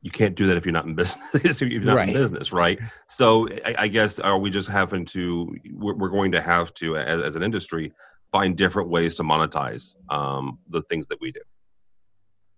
you 0.00 0.10
can't 0.10 0.36
do 0.36 0.46
that 0.46 0.56
if 0.56 0.64
you're 0.64 0.72
not 0.72 0.86
in 0.86 0.94
business. 0.94 1.34
if 1.34 1.60
you're 1.60 1.80
not 1.82 1.96
right. 1.96 2.08
in 2.08 2.14
business, 2.14 2.52
right? 2.52 2.78
So 3.08 3.48
I, 3.64 3.74
I, 3.78 3.88
guess 3.88 4.20
are 4.20 4.38
we 4.38 4.48
just 4.48 4.68
having 4.68 5.04
to? 5.06 5.54
We're, 5.72 5.94
we're 5.94 6.08
going 6.08 6.32
to 6.32 6.40
have 6.40 6.72
to, 6.74 6.96
as, 6.96 7.20
as, 7.20 7.36
an 7.36 7.42
industry, 7.42 7.92
find 8.30 8.56
different 8.56 8.90
ways 8.90 9.16
to 9.16 9.24
monetize 9.24 9.94
um, 10.08 10.58
the 10.70 10.82
things 10.82 11.08
that 11.08 11.20
we 11.20 11.32
do. 11.32 11.40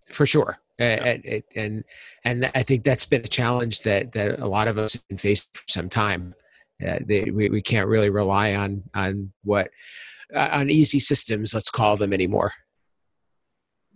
For 0.08 0.26
sure, 0.26 0.58
yeah. 0.78 1.16
and, 1.24 1.42
and 1.54 1.84
and 2.24 2.50
I 2.54 2.62
think 2.62 2.84
that's 2.84 3.06
been 3.06 3.22
a 3.22 3.28
challenge 3.28 3.82
that 3.82 4.12
that 4.12 4.40
a 4.40 4.46
lot 4.46 4.68
of 4.68 4.76
us 4.76 4.94
have 4.94 5.08
been 5.08 5.18
faced 5.18 5.56
for 5.56 5.64
some 5.68 5.88
time. 5.88 6.34
Uh, 6.86 6.98
they, 7.04 7.30
we 7.30 7.48
we 7.48 7.62
can't 7.62 7.88
really 7.88 8.10
rely 8.10 8.54
on 8.54 8.82
on 8.94 9.32
what 9.44 9.70
uh, 10.34 10.48
on 10.52 10.70
easy 10.70 10.98
systems, 10.98 11.54
let's 11.54 11.70
call 11.70 11.96
them 11.96 12.12
anymore. 12.12 12.52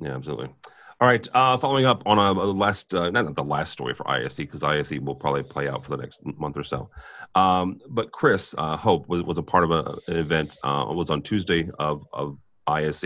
Yeah, 0.01 0.15
absolutely. 0.15 0.51
All 1.01 1.09
right. 1.09 1.27
Uh, 1.35 1.59
following 1.59 1.87
up 1.87 2.03
on 2.07 2.19
a, 2.19 2.33
a 2.33 2.47
last, 2.47 2.95
uh, 2.95 3.11
not 3.11 3.35
the 3.35 3.43
last 3.45 3.73
story 3.73 3.95
for 3.95 4.09
ISE 4.09 4.37
because 4.37 4.63
ISE 4.63 4.93
will 5.01 5.15
probably 5.15 5.43
play 5.43 5.69
out 5.69 5.85
for 5.85 5.91
the 5.91 5.97
next 5.97 6.21
month 6.25 6.57
or 6.57 6.65
so. 6.65 6.89
Um, 7.35 7.81
but 7.91 8.13
Chris 8.13 8.55
uh, 8.57 8.77
Hope 8.77 9.09
was, 9.09 9.23
was 9.23 9.39
a 9.39 9.43
part 9.43 9.65
of 9.65 9.71
a, 9.71 9.99
an 10.09 10.17
event. 10.17 10.57
Uh, 10.63 10.87
was 10.89 11.11
on 11.11 11.23
Tuesday 11.23 11.69
of 11.79 12.05
of 12.13 12.39
ISE. 12.67 13.05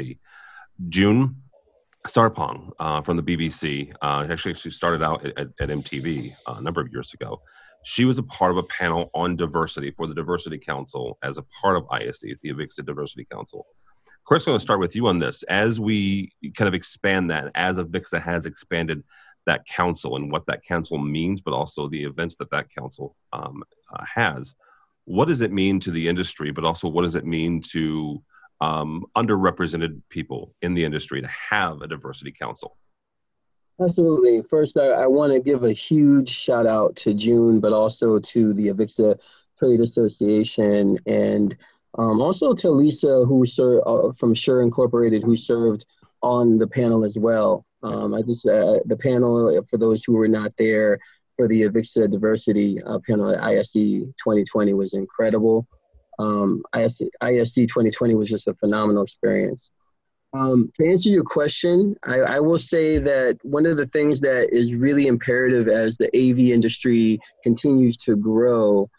June 0.89 1.43
Sarpong 2.07 2.71
uh, 2.79 3.03
from 3.03 3.17
the 3.17 3.23
BBC. 3.23 3.93
Uh, 4.03 4.27
actually, 4.31 4.55
started 4.55 5.03
out 5.03 5.25
at, 5.25 5.49
at 5.61 5.69
MTV 5.69 6.35
uh, 6.47 6.55
a 6.59 6.61
number 6.61 6.81
of 6.81 6.93
years 6.93 7.15
ago. 7.15 7.41
She 7.89 8.05
was 8.05 8.19
a 8.19 8.23
part 8.23 8.51
of 8.51 8.59
a 8.59 8.63
panel 8.65 9.11
on 9.15 9.35
diversity 9.35 9.93
for 9.93 10.07
the 10.07 10.13
Diversity 10.13 10.59
Council 10.59 11.17
as 11.23 11.39
a 11.39 11.43
part 11.63 11.75
of 11.75 11.89
ISE, 11.91 12.21
the 12.21 12.53
Avixa 12.53 12.85
Diversity 12.85 13.25
Council. 13.25 13.67
Chris, 14.27 14.47
I'm 14.47 14.51
going 14.51 14.59
to 14.59 14.63
start 14.63 14.79
with 14.79 14.95
you 14.95 15.07
on 15.07 15.19
this. 15.19 15.43
As 15.45 15.81
we 15.81 16.31
kind 16.55 16.69
of 16.69 16.75
expand 16.75 17.31
that, 17.31 17.51
as 17.55 17.79
Avixa 17.79 18.23
has 18.23 18.45
expanded 18.45 19.03
that 19.47 19.65
council 19.65 20.17
and 20.17 20.31
what 20.31 20.45
that 20.49 20.63
council 20.67 20.99
means, 20.99 21.41
but 21.41 21.55
also 21.55 21.89
the 21.89 22.05
events 22.05 22.37
that 22.37 22.51
that 22.51 22.67
council 22.77 23.17
um, 23.33 23.63
uh, 23.91 24.05
has, 24.05 24.55
what 25.07 25.25
does 25.25 25.41
it 25.41 25.51
mean 25.51 25.81
to 25.81 25.91
the 25.91 26.09
industry, 26.09 26.51
but 26.51 26.67
also 26.67 26.89
what 26.89 27.03
does 27.05 27.17
it 27.17 27.25
mean 27.25 27.63
to 27.73 28.23
um, 28.61 29.07
underrepresented 29.17 30.03
people 30.11 30.55
in 30.61 30.75
the 30.75 30.85
industry 30.85 31.23
to 31.23 31.29
have 31.29 31.81
a 31.81 31.89
diversity 31.89 32.33
council? 32.33 32.77
Absolutely. 33.81 34.43
First, 34.43 34.77
I, 34.77 34.89
I 34.89 35.07
want 35.07 35.33
to 35.33 35.41
give 35.41 35.63
a 35.63 35.73
huge 35.73 36.29
shout 36.31 36.67
out 36.67 36.97
to 36.97 37.15
June, 37.15 37.61
but 37.61 37.73
also 37.73 38.19
to 38.19 38.53
the 38.53 38.69
Avixa 38.69 39.19
Trade 39.59 39.81
Association 39.81 40.99
and 41.07 41.57
um, 41.97 42.21
also 42.21 42.55
to 42.55 42.71
Lisa, 42.71 43.25
who 43.25 43.47
served 43.47 43.85
uh, 43.87 44.13
from 44.13 44.35
Shure 44.35 44.63
Incorporated, 44.63 45.23
who 45.23 45.37
served 45.37 45.85
on 46.23 46.59
the 46.59 46.67
panel 46.67 47.05
as 47.05 47.17
well. 47.19 47.65
Um, 47.83 48.15
I 48.15 48.23
just 48.23 48.47
uh, 48.47 48.81
the 48.87 48.97
panel 48.97 49.63
for 49.71 49.79
those 49.79 50.03
who 50.05 50.15
were 50.15 50.29
not 50.29 50.53
there 50.59 50.99
for 51.37 51.47
the 51.47 51.63
Avixa 51.63 52.11
Diversity 52.11 52.83
uh, 52.83 52.99
panel 53.07 53.31
at 53.31 53.43
ISE 53.43 53.73
2020 53.73 54.75
was 54.75 54.93
incredible. 54.93 55.69
Um, 56.19 56.63
ISE, 56.73 57.03
ISE 57.21 57.55
2020 57.55 58.17
was 58.17 58.29
just 58.29 58.49
a 58.49 58.55
phenomenal 58.55 59.05
experience. 59.05 59.71
Um, 60.35 60.71
to 60.75 60.87
answer 60.87 61.09
your 61.09 61.25
question, 61.25 61.97
I, 62.05 62.19
I, 62.19 62.41
will 62.41 62.59
say 62.59 62.99
that 62.99 63.39
one 63.43 63.65
of 63.65 63.79
the 63.79 63.87
things 63.87 64.21
that 64.21 64.55
is 64.55 64.75
really 64.75 65.07
imperative 65.07 65.69
as 65.69 65.97
the 65.97 66.09
AV 66.09 66.53
industry 66.53 67.19
continues 67.43 67.97
to 67.99 68.15
grow, 68.15 68.91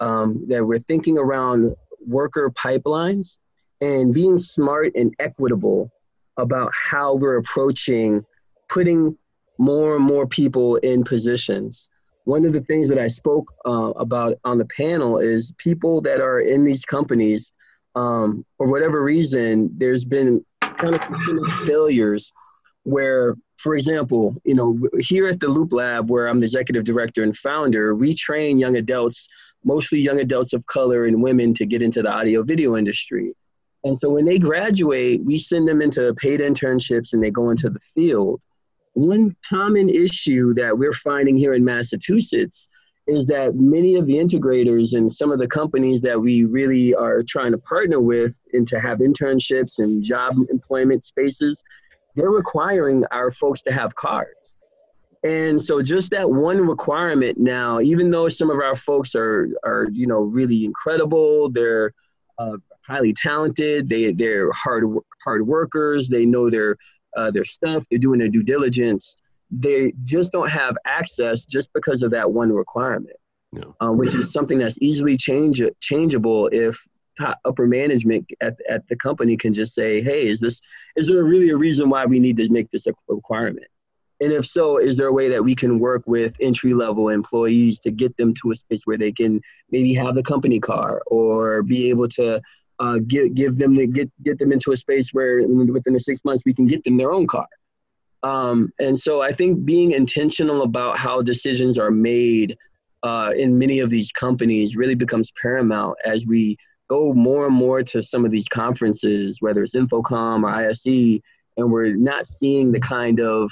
um, 0.00 0.46
that 0.48 0.64
we're 0.64 0.78
thinking 0.78 1.18
around 1.18 1.74
worker 2.06 2.50
pipelines 2.50 3.36
and 3.82 4.14
being 4.14 4.38
smart 4.38 4.92
and 4.94 5.14
equitable 5.18 5.90
about 6.38 6.72
how 6.74 7.14
we're 7.14 7.36
approaching 7.36 8.24
putting 8.68 9.16
more 9.58 9.96
and 9.96 10.04
more 10.04 10.26
people 10.26 10.76
in 10.76 11.04
positions. 11.04 11.88
One 12.24 12.44
of 12.44 12.52
the 12.52 12.60
things 12.60 12.88
that 12.88 12.98
I 12.98 13.08
spoke 13.08 13.52
uh, 13.66 13.90
about 13.96 14.38
on 14.44 14.58
the 14.58 14.66
panel 14.66 15.18
is 15.18 15.52
people 15.58 16.00
that 16.02 16.20
are 16.20 16.40
in 16.40 16.64
these 16.64 16.84
companies, 16.84 17.50
um, 17.94 18.44
for 18.56 18.68
whatever 18.68 19.02
reason, 19.02 19.70
there's 19.76 20.04
been 20.04 20.44
kind 20.78 20.94
of 20.94 21.66
failures 21.66 22.32
where, 22.84 23.34
for 23.58 23.74
example, 23.74 24.34
you 24.44 24.54
know, 24.54 24.78
here 24.98 25.28
at 25.28 25.40
the 25.40 25.48
Loop 25.48 25.72
Lab, 25.72 26.10
where 26.10 26.26
I'm 26.26 26.40
the 26.40 26.46
executive 26.46 26.84
director 26.84 27.22
and 27.22 27.36
founder, 27.36 27.94
we 27.94 28.14
train 28.14 28.58
young 28.58 28.76
adults 28.76 29.28
mostly 29.64 29.98
young 30.00 30.20
adults 30.20 30.52
of 30.52 30.64
color 30.66 31.06
and 31.06 31.22
women 31.22 31.54
to 31.54 31.66
get 31.66 31.82
into 31.82 32.02
the 32.02 32.10
audio 32.10 32.42
video 32.42 32.76
industry. 32.76 33.34
And 33.84 33.98
so 33.98 34.10
when 34.10 34.24
they 34.24 34.38
graduate, 34.38 35.24
we 35.24 35.38
send 35.38 35.68
them 35.68 35.82
into 35.82 36.14
paid 36.14 36.40
internships 36.40 37.12
and 37.12 37.22
they 37.22 37.30
go 37.30 37.50
into 37.50 37.70
the 37.70 37.80
field. 37.94 38.42
One 38.94 39.36
common 39.48 39.88
issue 39.88 40.54
that 40.54 40.76
we're 40.76 40.92
finding 40.92 41.36
here 41.36 41.54
in 41.54 41.64
Massachusetts 41.64 42.68
is 43.08 43.24
that 43.26 43.54
many 43.54 43.96
of 43.96 44.06
the 44.06 44.14
integrators 44.14 44.92
and 44.92 45.10
some 45.10 45.32
of 45.32 45.38
the 45.38 45.48
companies 45.48 46.02
that 46.02 46.20
we 46.20 46.44
really 46.44 46.94
are 46.94 47.22
trying 47.22 47.52
to 47.52 47.58
partner 47.58 48.00
with 48.00 48.38
and 48.52 48.68
to 48.68 48.78
have 48.78 48.98
internships 48.98 49.78
and 49.78 50.04
job 50.04 50.36
employment 50.50 51.04
spaces, 51.04 51.62
they're 52.14 52.30
requiring 52.30 53.04
our 53.10 53.30
folks 53.30 53.62
to 53.62 53.72
have 53.72 53.94
cards. 53.94 54.56
And 55.24 55.60
so 55.60 55.80
just 55.80 56.10
that 56.10 56.30
one 56.30 56.60
requirement 56.66 57.38
now, 57.38 57.80
even 57.80 58.10
though 58.10 58.28
some 58.28 58.50
of 58.50 58.58
our 58.58 58.76
folks 58.76 59.14
are 59.14 59.48
are 59.64 59.88
you 59.90 60.06
know 60.06 60.20
really 60.20 60.64
incredible, 60.64 61.50
they're 61.50 61.92
uh, 62.38 62.58
highly 62.86 63.14
talented, 63.14 63.88
they 63.88 64.12
they're 64.12 64.52
hard 64.52 64.84
hard 65.24 65.46
workers, 65.46 66.08
they 66.08 66.24
know 66.24 66.50
their 66.50 66.76
uh, 67.16 67.30
their 67.30 67.44
stuff, 67.44 67.84
they're 67.90 67.98
doing 67.98 68.18
their 68.18 68.28
due 68.28 68.44
diligence. 68.44 69.16
They 69.50 69.92
just 70.02 70.32
don't 70.32 70.50
have 70.50 70.76
access 70.84 71.44
just 71.44 71.72
because 71.72 72.02
of 72.02 72.10
that 72.10 72.30
one 72.30 72.52
requirement, 72.52 73.16
uh, 73.80 73.90
which 73.90 74.14
is 74.14 74.32
something 74.32 74.58
that's 74.58 74.78
easily 74.80 75.16
change 75.16 75.62
changeable 75.80 76.48
if 76.52 76.78
upper 77.44 77.66
management 77.66 78.26
at, 78.40 78.56
at 78.68 78.86
the 78.88 78.96
company 78.96 79.36
can 79.36 79.52
just 79.52 79.74
say, 79.74 80.00
hey, 80.00 80.28
is 80.28 80.40
this 80.40 80.60
is 80.96 81.08
there 81.08 81.24
really 81.24 81.50
a 81.50 81.56
reason 81.56 81.88
why 81.88 82.04
we 82.06 82.18
need 82.18 82.36
to 82.36 82.48
make 82.50 82.70
this 82.70 82.86
a 82.86 82.92
requirement? 83.08 83.66
And 84.20 84.32
if 84.32 84.46
so, 84.46 84.78
is 84.78 84.96
there 84.96 85.06
a 85.06 85.12
way 85.12 85.28
that 85.28 85.44
we 85.44 85.54
can 85.54 85.78
work 85.78 86.02
with 86.06 86.34
entry 86.40 86.74
level 86.74 87.08
employees 87.08 87.78
to 87.80 87.90
get 87.90 88.16
them 88.16 88.34
to 88.42 88.50
a 88.50 88.56
space 88.56 88.82
where 88.84 88.98
they 88.98 89.12
can 89.12 89.40
maybe 89.70 89.94
have 89.94 90.14
the 90.16 90.22
company 90.22 90.58
car 90.58 91.02
or 91.06 91.62
be 91.62 91.88
able 91.88 92.08
to 92.08 92.40
uh, 92.80 92.98
give, 93.06 93.34
give 93.34 93.58
them 93.58 93.76
the, 93.76 93.86
get, 93.86 94.10
get 94.24 94.38
them 94.38 94.52
into 94.52 94.72
a 94.72 94.76
space 94.76 95.10
where 95.12 95.46
within 95.46 95.92
the 95.92 96.00
six 96.00 96.24
months 96.24 96.42
we 96.44 96.52
can 96.52 96.66
get 96.66 96.82
them 96.84 96.96
their 96.96 97.12
own 97.12 97.26
car. 97.26 97.46
Um, 98.22 98.72
and 98.80 98.98
so 98.98 99.20
I 99.22 99.32
think 99.32 99.64
being 99.64 99.92
intentional 99.92 100.62
about 100.62 100.98
how 100.98 101.22
decisions 101.22 101.78
are 101.78 101.90
made 101.90 102.56
uh, 103.02 103.32
in 103.36 103.58
many 103.58 103.78
of 103.78 103.90
these 103.90 104.10
companies 104.10 104.76
really 104.76 104.96
becomes 104.96 105.32
paramount 105.40 105.96
as 106.04 106.26
we 106.26 106.56
go 106.88 107.12
more 107.12 107.46
and 107.46 107.54
more 107.54 107.82
to 107.82 108.02
some 108.02 108.24
of 108.24 108.30
these 108.30 108.48
conferences, 108.48 109.38
whether 109.40 109.62
it's 109.62 109.74
InfoComm 109.74 110.42
or 110.42 110.48
ISE, 110.48 111.20
and 111.56 111.70
we're 111.70 111.94
not 111.94 112.26
seeing 112.26 112.72
the 112.72 112.80
kind 112.80 113.20
of 113.20 113.50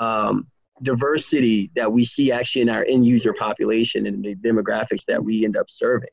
um, 0.00 0.48
diversity 0.82 1.70
that 1.76 1.92
we 1.92 2.04
see 2.04 2.32
actually 2.32 2.62
in 2.62 2.68
our 2.68 2.84
end 2.84 3.06
user 3.06 3.32
population 3.32 4.06
and 4.06 4.24
the 4.24 4.34
demographics 4.36 5.04
that 5.06 5.22
we 5.22 5.44
end 5.44 5.56
up 5.56 5.68
serving. 5.68 6.08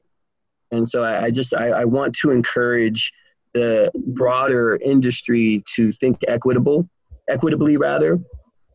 And 0.72 0.88
so 0.88 1.04
I, 1.04 1.26
I 1.26 1.32
just 1.32 1.54
I, 1.54 1.70
I, 1.70 1.86
want 1.86 2.16
to 2.18 2.30
encourage 2.30 3.12
the 3.54 3.92
broader 3.96 4.78
industry 4.84 5.64
to 5.76 5.92
think 5.94 6.20
equitable, 6.28 6.88
equitably 7.30 7.78
rather, 7.78 8.20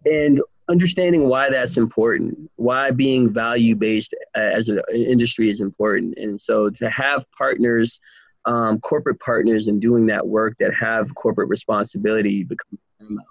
and 0.06 0.40
understanding 0.68 1.28
why 1.28 1.50
that's 1.50 1.76
important, 1.76 2.50
why 2.56 2.90
being 2.90 3.32
value 3.32 3.74
based 3.74 4.14
as 4.34 4.68
an 4.68 4.80
industry 4.94 5.50
is 5.50 5.60
important. 5.60 6.16
And 6.16 6.40
so 6.40 6.70
to 6.70 6.88
have 6.90 7.26
partners, 7.36 8.00
um, 8.46 8.80
corporate 8.80 9.20
partners, 9.20 9.68
in 9.68 9.78
doing 9.80 10.06
that 10.06 10.26
work 10.26 10.56
that 10.60 10.74
have 10.74 11.14
corporate 11.14 11.48
responsibility 11.48 12.44
becomes 12.44 12.80
paramount. 12.98 13.26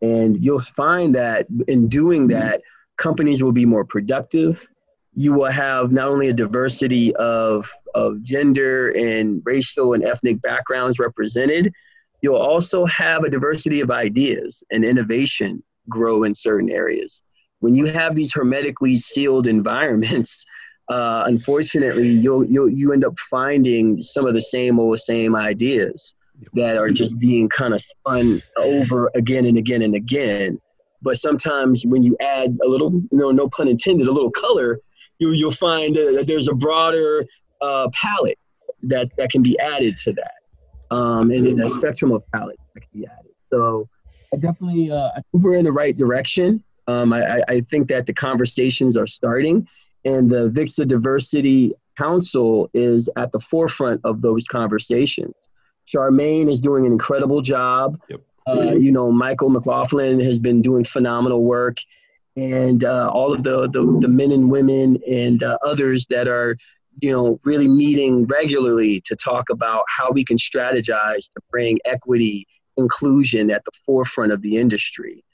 And 0.00 0.44
you'll 0.44 0.60
find 0.60 1.14
that 1.14 1.46
in 1.68 1.88
doing 1.88 2.28
that, 2.28 2.62
companies 2.96 3.42
will 3.42 3.52
be 3.52 3.66
more 3.66 3.84
productive. 3.84 4.66
You 5.14 5.34
will 5.34 5.50
have 5.50 5.92
not 5.92 6.08
only 6.08 6.28
a 6.28 6.32
diversity 6.32 7.14
of, 7.16 7.70
of 7.94 8.22
gender 8.22 8.90
and 8.90 9.42
racial 9.44 9.92
and 9.92 10.02
ethnic 10.04 10.40
backgrounds 10.40 10.98
represented, 10.98 11.72
you'll 12.22 12.36
also 12.36 12.86
have 12.86 13.24
a 13.24 13.30
diversity 13.30 13.80
of 13.80 13.90
ideas 13.90 14.62
and 14.70 14.84
innovation 14.84 15.62
grow 15.88 16.22
in 16.22 16.34
certain 16.34 16.70
areas. 16.70 17.22
When 17.60 17.74
you 17.74 17.86
have 17.86 18.14
these 18.14 18.32
hermetically 18.32 18.96
sealed 18.96 19.46
environments, 19.46 20.44
uh, 20.88 21.24
unfortunately, 21.26 22.08
you'll, 22.08 22.44
you'll, 22.44 22.68
you 22.68 22.92
end 22.92 23.04
up 23.04 23.18
finding 23.30 24.00
some 24.00 24.26
of 24.26 24.34
the 24.34 24.42
same 24.42 24.78
old 24.78 24.98
same 25.00 25.36
ideas 25.36 26.14
that 26.54 26.76
are 26.76 26.90
just 26.90 27.18
being 27.18 27.48
kind 27.48 27.74
of 27.74 27.82
spun 27.82 28.42
over 28.56 29.10
again 29.14 29.44
and 29.46 29.58
again 29.58 29.82
and 29.82 29.94
again. 29.94 30.60
But 31.00 31.18
sometimes 31.18 31.84
when 31.84 32.02
you 32.02 32.16
add 32.20 32.56
a 32.64 32.68
little, 32.68 32.92
you 32.92 33.08
know, 33.12 33.30
no 33.30 33.48
pun 33.48 33.68
intended, 33.68 34.06
a 34.06 34.12
little 34.12 34.30
color, 34.30 34.80
you 35.18 35.30
you'll 35.32 35.52
find 35.52 35.94
that 35.96 36.24
there's 36.26 36.48
a 36.48 36.54
broader 36.54 37.24
uh, 37.60 37.88
palette 37.92 38.38
that 38.82 39.10
that 39.16 39.30
can 39.30 39.42
be 39.42 39.58
added 39.58 39.98
to 39.98 40.12
that. 40.14 40.41
Um, 40.92 41.30
and 41.30 41.46
then 41.46 41.60
a 41.60 41.70
spectrum 41.70 42.12
of 42.12 42.22
talent 42.34 42.58
that 42.74 42.80
can 42.80 43.00
be 43.00 43.06
added. 43.06 43.32
So 43.50 43.88
I 44.32 44.36
definitely, 44.36 44.90
uh, 44.90 45.10
I 45.16 45.20
think 45.30 45.42
we're 45.44 45.56
in 45.56 45.64
the 45.64 45.72
right 45.82 45.96
direction. 45.96 46.62
Um, 46.86 47.12
I, 47.12 47.42
I 47.48 47.60
think 47.70 47.88
that 47.88 48.06
the 48.06 48.12
conversations 48.12 48.96
are 48.96 49.06
starting, 49.06 49.56
and 50.04 50.28
the 50.28 50.50
AVIXA 50.50 50.88
Diversity 50.88 51.72
Council 51.96 52.70
is 52.74 53.08
at 53.16 53.32
the 53.32 53.40
forefront 53.40 54.00
of 54.04 54.20
those 54.20 54.44
conversations. 54.58 55.34
Charmaine 55.86 56.50
is 56.50 56.60
doing 56.60 56.86
an 56.86 56.92
incredible 56.92 57.40
job. 57.40 57.98
Yep. 58.08 58.20
Uh, 58.46 58.74
you 58.86 58.90
know, 58.90 59.12
Michael 59.12 59.50
McLaughlin 59.50 60.18
has 60.20 60.38
been 60.38 60.60
doing 60.62 60.84
phenomenal 60.84 61.42
work, 61.44 61.78
and 62.36 62.82
uh, 62.84 63.08
all 63.12 63.32
of 63.32 63.44
the, 63.44 63.68
the, 63.70 63.98
the 64.00 64.08
men 64.08 64.32
and 64.32 64.50
women 64.50 64.98
and 65.08 65.42
uh, 65.42 65.56
others 65.64 66.06
that 66.10 66.26
are, 66.26 66.56
you 67.00 67.10
know, 67.10 67.40
really 67.44 67.68
meeting 67.68 68.26
regularly 68.26 69.00
to 69.06 69.16
talk 69.16 69.50
about 69.50 69.84
how 69.88 70.10
we 70.10 70.24
can 70.24 70.36
strategize 70.36 71.24
to 71.34 71.40
bring 71.50 71.78
equity, 71.84 72.46
inclusion 72.76 73.50
at 73.50 73.64
the 73.64 73.72
forefront 73.84 74.32
of 74.32 74.42
the 74.42 74.56
industry, 74.56 75.24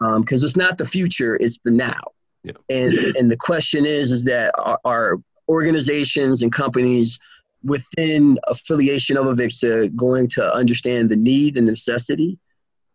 because 0.00 0.42
um, 0.42 0.46
it's 0.46 0.56
not 0.56 0.78
the 0.78 0.86
future; 0.86 1.36
it's 1.36 1.58
the 1.64 1.70
now. 1.70 2.00
Yeah. 2.44 2.52
And 2.68 2.94
and 3.16 3.30
the 3.30 3.36
question 3.36 3.86
is, 3.86 4.10
is 4.10 4.24
that 4.24 4.52
our, 4.58 4.78
our 4.84 5.16
organizations 5.48 6.42
and 6.42 6.52
companies 6.52 7.18
within 7.62 8.38
affiliation 8.48 9.16
of 9.16 9.26
AVIXA 9.26 9.94
going 9.94 10.28
to 10.28 10.52
understand 10.52 11.10
the 11.10 11.16
need 11.16 11.56
and 11.56 11.66
necessity 11.66 12.38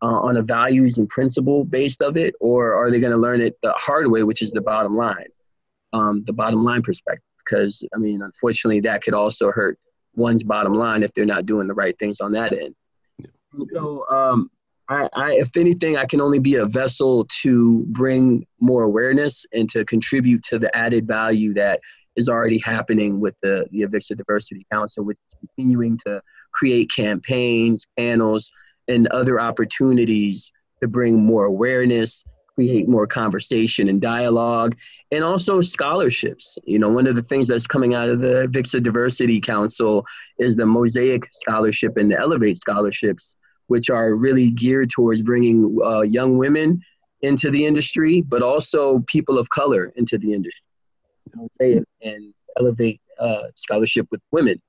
uh, 0.01 0.05
on 0.05 0.37
a 0.37 0.41
values 0.41 0.97
and 0.97 1.07
principle 1.09 1.63
based 1.63 2.01
of 2.01 2.17
it, 2.17 2.35
or 2.39 2.73
are 2.73 2.91
they 2.91 2.99
going 2.99 3.11
to 3.11 3.17
learn 3.17 3.41
it 3.41 3.57
the 3.61 3.73
hard 3.73 4.07
way, 4.07 4.23
which 4.23 4.41
is 4.41 4.51
the 4.51 4.61
bottom 4.61 4.95
line, 4.95 5.27
um, 5.93 6.23
the 6.23 6.33
bottom 6.33 6.63
line 6.63 6.81
perspective? 6.81 7.23
Because 7.47 7.83
I 7.95 7.97
mean, 7.97 8.21
unfortunately, 8.21 8.81
that 8.81 9.03
could 9.03 9.13
also 9.13 9.51
hurt 9.51 9.79
one's 10.15 10.43
bottom 10.43 10.73
line 10.73 11.03
if 11.03 11.13
they're 11.13 11.25
not 11.25 11.45
doing 11.45 11.67
the 11.67 11.73
right 11.73 11.97
things 11.99 12.19
on 12.19 12.31
that 12.33 12.51
end. 12.51 12.75
So, 13.71 14.05
um, 14.09 14.49
I, 14.89 15.09
I, 15.13 15.33
if 15.33 15.55
anything, 15.57 15.97
I 15.97 16.05
can 16.05 16.21
only 16.21 16.39
be 16.39 16.55
a 16.55 16.65
vessel 16.65 17.25
to 17.41 17.85
bring 17.87 18.45
more 18.59 18.83
awareness 18.83 19.45
and 19.53 19.69
to 19.71 19.83
contribute 19.85 20.43
to 20.43 20.59
the 20.59 20.75
added 20.75 21.07
value 21.07 21.53
that 21.55 21.81
is 22.15 22.29
already 22.29 22.57
happening 22.57 23.19
with 23.19 23.35
the 23.41 23.67
the 23.71 23.81
AVIXA 23.81 24.17
Diversity 24.17 24.65
Council, 24.71 25.03
which 25.03 25.17
is 25.27 25.35
continuing 25.39 25.99
to 26.05 26.21
create 26.53 26.89
campaigns, 26.93 27.85
panels, 27.97 28.49
and 28.87 29.07
other 29.07 29.39
opportunities 29.39 30.51
to 30.81 30.87
bring 30.87 31.23
more 31.23 31.45
awareness, 31.45 32.23
create 32.57 32.89
more 32.89 33.05
conversation 33.05 33.87
and 33.87 34.01
dialogue, 34.01 34.75
and 35.11 35.23
also 35.23 35.61
scholarships. 35.61 36.57
You 36.63 36.79
know, 36.79 36.89
one 36.89 37.05
of 37.05 37.15
the 37.15 37.21
things 37.21 37.47
that's 37.47 37.67
coming 37.67 37.93
out 37.93 38.09
of 38.09 38.19
the 38.19 38.47
AVIXA 38.47 38.81
Diversity 38.81 39.39
Council 39.39 40.03
is 40.39 40.55
the 40.55 40.65
Mosaic 40.65 41.29
Scholarship 41.31 41.97
and 41.97 42.11
the 42.11 42.17
Elevate 42.17 42.57
Scholarships, 42.57 43.35
which 43.67 43.91
are 43.91 44.15
really 44.15 44.49
geared 44.49 44.89
towards 44.89 45.21
bringing 45.21 45.77
uh, 45.85 46.01
young 46.01 46.39
women 46.39 46.81
into 47.21 47.51
the 47.51 47.63
industry, 47.63 48.23
but 48.23 48.41
also 48.41 49.03
people 49.05 49.37
of 49.37 49.47
color 49.49 49.93
into 49.95 50.17
the 50.17 50.33
industry. 50.33 50.65
Mosaic 51.35 51.83
and 52.01 52.33
Elevate 52.59 52.99
uh, 53.19 53.43
Scholarship 53.55 54.07
with 54.09 54.21
women. 54.31 54.59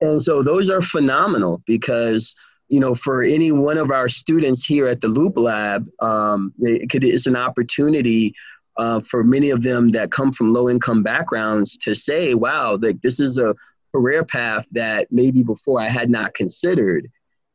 And 0.00 0.22
so 0.22 0.42
those 0.42 0.70
are 0.70 0.80
phenomenal 0.80 1.62
because 1.66 2.34
you 2.68 2.80
know, 2.80 2.94
for 2.94 3.22
any 3.22 3.52
one 3.52 3.78
of 3.78 3.90
our 3.90 4.08
students 4.08 4.64
here 4.64 4.88
at 4.88 5.00
the 5.00 5.08
Loop 5.08 5.36
Lab, 5.36 5.88
um, 6.00 6.52
it 6.58 6.90
could, 6.90 7.04
it's 7.04 7.26
an 7.26 7.36
opportunity 7.36 8.34
uh, 8.76 9.00
for 9.00 9.24
many 9.24 9.50
of 9.50 9.62
them 9.62 9.90
that 9.90 10.10
come 10.10 10.32
from 10.32 10.52
low 10.52 10.68
income 10.68 11.02
backgrounds 11.02 11.76
to 11.78 11.94
say, 11.94 12.34
wow, 12.34 12.76
like 12.80 13.00
this 13.02 13.20
is 13.20 13.38
a 13.38 13.54
career 13.94 14.24
path 14.24 14.66
that 14.72 15.06
maybe 15.10 15.42
before 15.42 15.80
I 15.80 15.88
had 15.88 16.10
not 16.10 16.34
considered. 16.34 17.08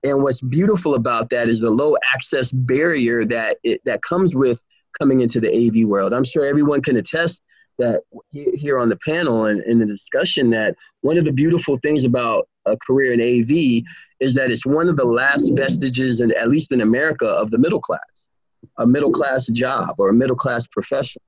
And 0.03 0.23
what's 0.23 0.41
beautiful 0.41 0.95
about 0.95 1.29
that 1.29 1.47
is 1.47 1.59
the 1.59 1.69
low 1.69 1.95
access 2.13 2.51
barrier 2.51 3.25
that 3.25 3.57
it, 3.63 3.81
that 3.85 4.01
comes 4.01 4.35
with 4.35 4.61
coming 4.97 5.21
into 5.21 5.39
the 5.39 5.49
AV 5.49 5.87
world. 5.87 6.13
I'm 6.13 6.23
sure 6.23 6.45
everyone 6.45 6.81
can 6.81 6.97
attest 6.97 7.41
that 7.77 8.01
here 8.31 8.79
on 8.79 8.89
the 8.89 8.97
panel 8.97 9.45
and 9.45 9.61
in 9.63 9.79
the 9.79 9.85
discussion 9.85 10.49
that 10.51 10.75
one 11.01 11.17
of 11.17 11.25
the 11.25 11.31
beautiful 11.31 11.77
things 11.77 12.03
about 12.03 12.47
a 12.65 12.77
career 12.77 13.13
in 13.13 13.21
AV 13.21 13.83
is 14.19 14.33
that 14.35 14.51
it's 14.51 14.65
one 14.65 14.87
of 14.87 14.95
the 14.95 15.03
last 15.03 15.51
vestiges, 15.55 16.21
and 16.21 16.31
at 16.33 16.47
least 16.47 16.71
in 16.71 16.81
America, 16.81 17.25
of 17.25 17.51
the 17.51 17.57
middle 17.57 17.81
class, 17.81 18.29
a 18.77 18.85
middle 18.85 19.11
class 19.11 19.47
job 19.47 19.95
or 19.97 20.09
a 20.09 20.13
middle 20.13 20.35
class 20.35 20.67
profession, 20.67 21.21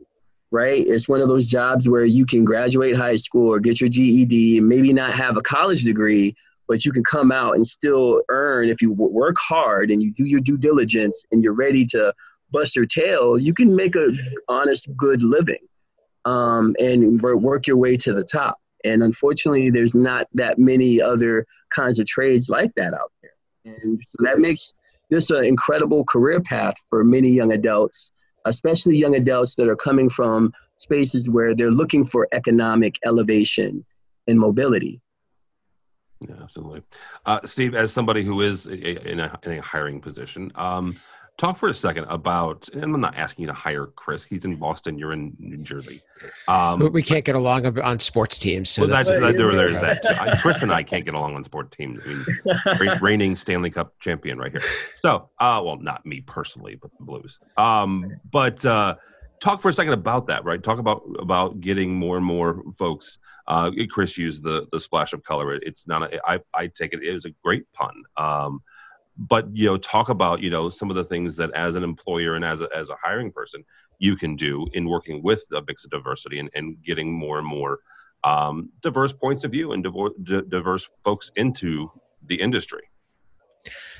right? 0.52 0.86
It's 0.88 1.10
one 1.10 1.22
of 1.22 1.28
those 1.28 1.48
jobs 1.48 1.90
where 1.90 2.06
you 2.06 2.26
can 2.26 2.46
graduate 2.46 2.96
high 2.96 3.16
school 3.16 3.52
or 3.52 3.60
get 3.60 3.82
your 3.82 3.90
GED 3.90 4.60
and 4.60 4.68
maybe 4.68 4.94
not 4.94 5.14
have 5.14 5.38
a 5.38 5.42
college 5.42 5.84
degree, 5.84 6.36
but 6.68 6.86
you 6.86 6.92
can 6.92 7.04
come 7.04 7.32
out 7.32 7.56
and 7.56 7.66
still 7.66 8.22
earn 8.30 8.70
if 8.70 8.82
you 8.82 8.92
work 8.92 9.36
hard 9.40 9.90
and 9.90 10.02
you 10.04 10.14
do 10.14 10.26
your 10.26 10.40
due 10.40 10.58
diligence 10.58 11.24
and 11.32 11.44
you're 11.44 11.54
ready 11.54 11.86
to 11.88 12.14
bust 12.52 12.76
your 12.76 12.86
tail. 12.86 13.40
You 13.40 13.56
can 13.56 13.76
make 13.76 13.96
a 13.96 14.12
honest, 14.48 14.88
good 14.96 15.24
living 15.24 15.66
um, 16.26 16.76
and 16.80 17.20
work 17.22 17.66
your 17.66 17.78
way 17.78 17.98
to 17.98 18.14
the 18.14 18.24
top. 18.24 18.60
And 18.84 19.04
unfortunately, 19.04 19.70
there's 19.70 19.96
not 19.96 20.28
that 20.34 20.60
many 20.60 21.02
other 21.02 21.46
kinds 21.70 22.00
of 22.00 22.06
trades 22.06 22.50
like 22.50 22.72
that 22.76 22.94
out 22.94 23.12
there. 23.22 23.32
And 23.66 24.02
so 24.06 24.18
that 24.20 24.40
makes 24.40 24.74
this 25.10 25.30
an 25.30 25.46
incredible 25.46 26.04
career 26.04 26.42
path 26.42 26.76
for 26.90 27.04
many 27.04 27.30
young 27.30 27.54
adults, 27.54 28.12
especially 28.46 28.98
young 28.98 29.16
adults 29.16 29.56
that 29.56 29.70
are 29.70 29.76
coming 29.76 30.10
from 30.10 30.52
spaces 30.76 31.30
where 31.30 31.56
they're 31.56 31.72
looking 31.72 32.06
for 32.06 32.28
economic 32.34 32.96
elevation 33.06 33.86
and 34.28 34.40
mobility. 34.40 35.02
Yeah, 36.20 36.36
absolutely. 36.42 36.84
Uh, 37.26 37.40
Steve, 37.46 37.76
as 37.76 37.92
somebody 37.92 38.24
who 38.24 38.42
is 38.42 38.68
in 38.68 39.20
a, 39.20 39.40
in 39.44 39.52
a 39.54 39.62
hiring 39.62 40.00
position, 40.00 40.52
um, 40.56 40.98
talk 41.38 41.58
for 41.58 41.68
a 41.68 41.74
second 41.74 42.04
about 42.06 42.70
and 42.74 42.84
i'm 42.84 43.02
not 43.02 43.16
asking 43.18 43.44
you 43.44 43.48
to 43.48 43.54
hire 43.54 43.88
chris 43.88 44.24
he's 44.24 44.46
in 44.46 44.56
boston 44.56 44.98
you're 44.98 45.14
in 45.14 45.36
new 45.40 45.58
jersey. 45.58 46.02
Um, 46.48 46.92
we 46.92 47.02
can't 47.02 47.26
get 47.26 47.36
along 47.36 47.80
on 47.80 48.00
sports 48.00 48.38
teams 48.38 48.70
so 48.70 48.84
well, 48.84 48.92
that's, 48.92 49.08
that's, 49.08 49.20
that, 49.20 49.38
there, 49.38 49.52
there's 49.54 49.80
that 49.82 50.40
chris 50.42 50.62
and 50.62 50.72
i 50.72 50.84
can't 50.84 51.06
get 51.06 51.16
along 51.16 51.36
on 51.36 51.44
sport 51.44 51.72
teams. 51.72 52.02
I 52.06 52.78
mean 52.78 53.00
reigning 53.02 53.36
stanley 53.36 53.72
cup 53.72 53.94
champion 54.00 54.38
right 54.38 54.52
here. 54.52 54.62
So 54.96 55.30
uh, 55.40 55.62
well 55.64 55.78
not 55.78 56.06
me 56.06 56.22
personally 56.22 56.76
but 56.76 56.92
the 56.98 57.06
blues. 57.06 57.40
Um, 57.58 58.20
but 58.32 58.64
uh, 58.66 58.96
talk 59.40 59.62
for 59.62 59.70
a 59.70 59.74
second 59.74 59.94
about 59.94 60.28
that 60.28 60.46
right? 60.46 60.62
Talk 60.62 60.80
about 60.80 61.04
about 61.20 61.62
getting 61.62 61.96
more 61.96 62.18
and 62.18 62.26
more 62.26 62.62
folks 62.78 63.18
uh, 63.48 63.72
chris 63.90 64.18
used 64.18 64.44
the 64.44 64.68
the 64.72 64.80
splash 64.80 65.14
of 65.14 65.24
color. 65.24 65.56
It's 65.56 65.88
not 65.88 66.14
a, 66.14 66.22
I, 66.26 66.40
I 66.54 66.68
take 66.68 66.94
it 66.94 67.02
it 67.02 67.14
is 67.14 67.26
a 67.26 67.32
great 67.44 67.66
pun. 67.74 68.04
Um, 68.18 68.62
but 69.18 69.48
you 69.56 69.66
know 69.66 69.78
talk 69.78 70.10
about 70.10 70.42
you 70.42 70.50
know 70.50 70.70
some 70.70 70.90
of 70.90 70.96
the 70.96 71.04
things 71.04 71.36
that 71.36 71.52
as 71.54 71.76
an 71.76 71.84
employer 71.84 72.36
and 72.36 72.44
as 72.44 72.62
a, 72.62 72.68
as 72.76 72.90
a 72.90 72.96
hiring 73.02 73.32
person 73.32 73.64
you 74.00 74.16
can 74.16 74.36
do 74.36 74.66
in 74.74 74.90
working 74.90 75.22
with 75.22 75.44
a 75.56 75.62
mix 75.68 75.84
of 75.84 75.92
diversity 75.92 76.40
and, 76.40 76.50
and 76.56 76.78
getting 76.84 77.12
more 77.12 77.38
and 77.38 77.48
more 77.48 77.80
um, 78.24 78.70
diverse 78.82 79.14
points 79.14 79.44
of 79.44 79.52
view 79.52 79.74
and 79.74 79.86
diverse 80.50 80.90
folks 81.04 81.32
into 81.36 81.92
the 82.26 82.36
industry 82.36 82.84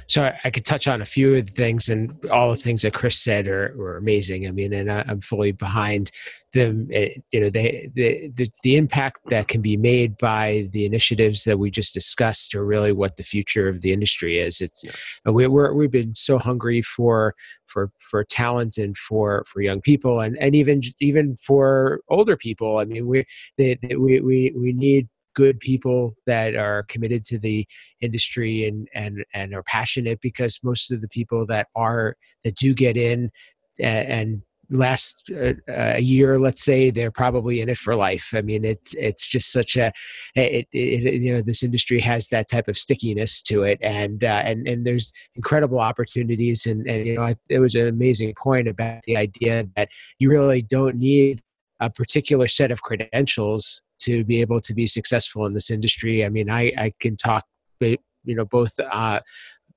so 0.08 0.24
I, 0.24 0.40
I, 0.44 0.50
could 0.50 0.66
touch 0.66 0.88
on 0.88 1.02
a 1.02 1.06
few 1.06 1.36
of 1.36 1.46
the 1.46 1.52
things, 1.52 1.90
and 1.90 2.14
all 2.26 2.50
the 2.50 2.56
things 2.56 2.82
that 2.82 2.94
Chris 2.94 3.20
said 3.20 3.48
are, 3.48 3.74
were 3.78 3.98
amazing. 3.98 4.48
I 4.48 4.52
mean, 4.52 4.74
and 4.74 4.92
I, 4.92 5.04
am 5.08 5.22
fully 5.22 5.52
behind 5.52 6.12
them. 6.54 6.88
It, 6.90 7.18
eh, 7.18 7.22
you 7.32 7.40
know, 7.40 7.50
they, 7.50 7.90
the, 7.94 8.32
the 8.34 8.50
the 8.64 8.76
impact 8.76 9.20
that 9.30 9.48
can 9.48 9.62
be 9.62 9.78
made 9.78 10.18
by 10.18 10.70
the 10.72 10.86
initiatives 10.86 11.44
that 11.46 11.60
we 11.60 11.72
just 11.72 11.94
discussed 11.94 12.54
are 12.56 12.66
really 12.66 12.92
what 12.92 13.18
the 13.18 13.24
future 13.24 13.68
of 13.68 13.82
the 13.82 13.94
industry 13.94 14.40
is. 14.40 14.62
It's 14.62 14.84
yeah. 14.84 15.32
we, 15.32 15.48
we're 15.48 15.74
we've 15.74 15.92
been 15.92 16.14
so 16.14 16.38
hungry 16.38 16.82
for 16.82 17.34
for 17.68 17.92
for 18.00 18.24
talent 18.24 18.78
and 18.78 18.98
for 18.98 19.44
for 19.48 19.62
young 19.62 19.82
people 19.82 20.20
and 20.20 20.38
and 20.38 20.56
even 20.56 20.82
even 21.00 21.36
for 21.38 22.02
older 22.10 22.38
people. 22.38 22.78
I 22.78 22.86
mean, 22.86 23.08
we 23.08 23.26
they, 23.58 23.78
they, 23.82 23.96
we 23.96 24.20
we 24.20 24.54
we 24.56 24.74
need 24.74 25.08
good 25.34 25.60
people 25.60 26.16
that 26.26 26.56
are 26.56 26.84
committed 26.84 27.24
to 27.26 27.40
the 27.40 27.66
industry 28.02 28.68
and 28.68 28.88
and 28.94 29.24
and 29.34 29.54
are 29.54 29.64
passionate 29.64 30.20
because 30.22 30.60
most 30.64 30.92
of 30.92 31.02
the 31.02 31.08
people 31.08 31.46
that 31.46 31.68
are 31.76 32.16
that 32.44 32.56
do 32.56 32.74
get 32.74 32.98
in 32.98 33.32
and, 33.80 34.08
and 34.08 34.42
last 34.70 35.30
uh, 35.32 35.54
a 35.68 36.00
year 36.00 36.40
let's 36.40 36.64
say 36.64 36.90
they're 36.90 37.12
probably 37.12 37.62
in 37.62 37.70
it 37.70 37.78
for 37.78 37.96
life. 37.96 38.32
I 38.34 38.42
mean 38.42 38.66
it's 38.66 38.94
it's 38.96 39.28
just 39.28 39.52
such 39.52 39.76
a 39.76 39.92
it, 40.36 40.68
it, 40.72 41.22
you 41.22 41.34
know 41.34 41.42
this 41.42 41.64
industry 41.64 42.00
has 42.00 42.28
that 42.28 42.50
type 42.50 42.68
of 42.68 42.78
stickiness 42.78 43.42
to 43.44 43.64
it. 43.64 43.78
And 43.82 44.24
uh, 44.24 44.42
and 44.46 44.68
and 44.68 44.86
there's 44.86 45.12
incredible 45.36 45.80
opportunities. 45.80 46.66
And 46.66 46.88
and 46.88 47.06
you 47.06 47.16
know 47.16 47.34
it 47.50 47.60
was 47.60 47.76
an 47.76 47.88
amazing 47.88 48.34
point 48.42 48.68
about 48.68 49.04
the 49.04 49.18
idea 49.18 49.68
that 49.76 49.90
you 50.20 50.30
really 50.30 50.62
don't 50.62 50.96
need 50.96 51.42
a 51.84 51.90
particular 51.90 52.48
set 52.48 52.72
of 52.72 52.82
credentials 52.82 53.82
to 54.00 54.24
be 54.24 54.42
able 54.42 54.62
to 54.62 54.74
be 54.74 54.88
successful 54.88 55.46
in 55.46 55.54
this 55.54 55.70
industry. 55.70 56.26
I 56.26 56.30
mean, 56.30 56.50
I, 56.50 56.72
I 56.78 56.94
can 57.00 57.18
talk, 57.18 57.46
you 57.80 57.98
know, 58.26 58.46
both 58.46 58.74
uh, 58.80 59.20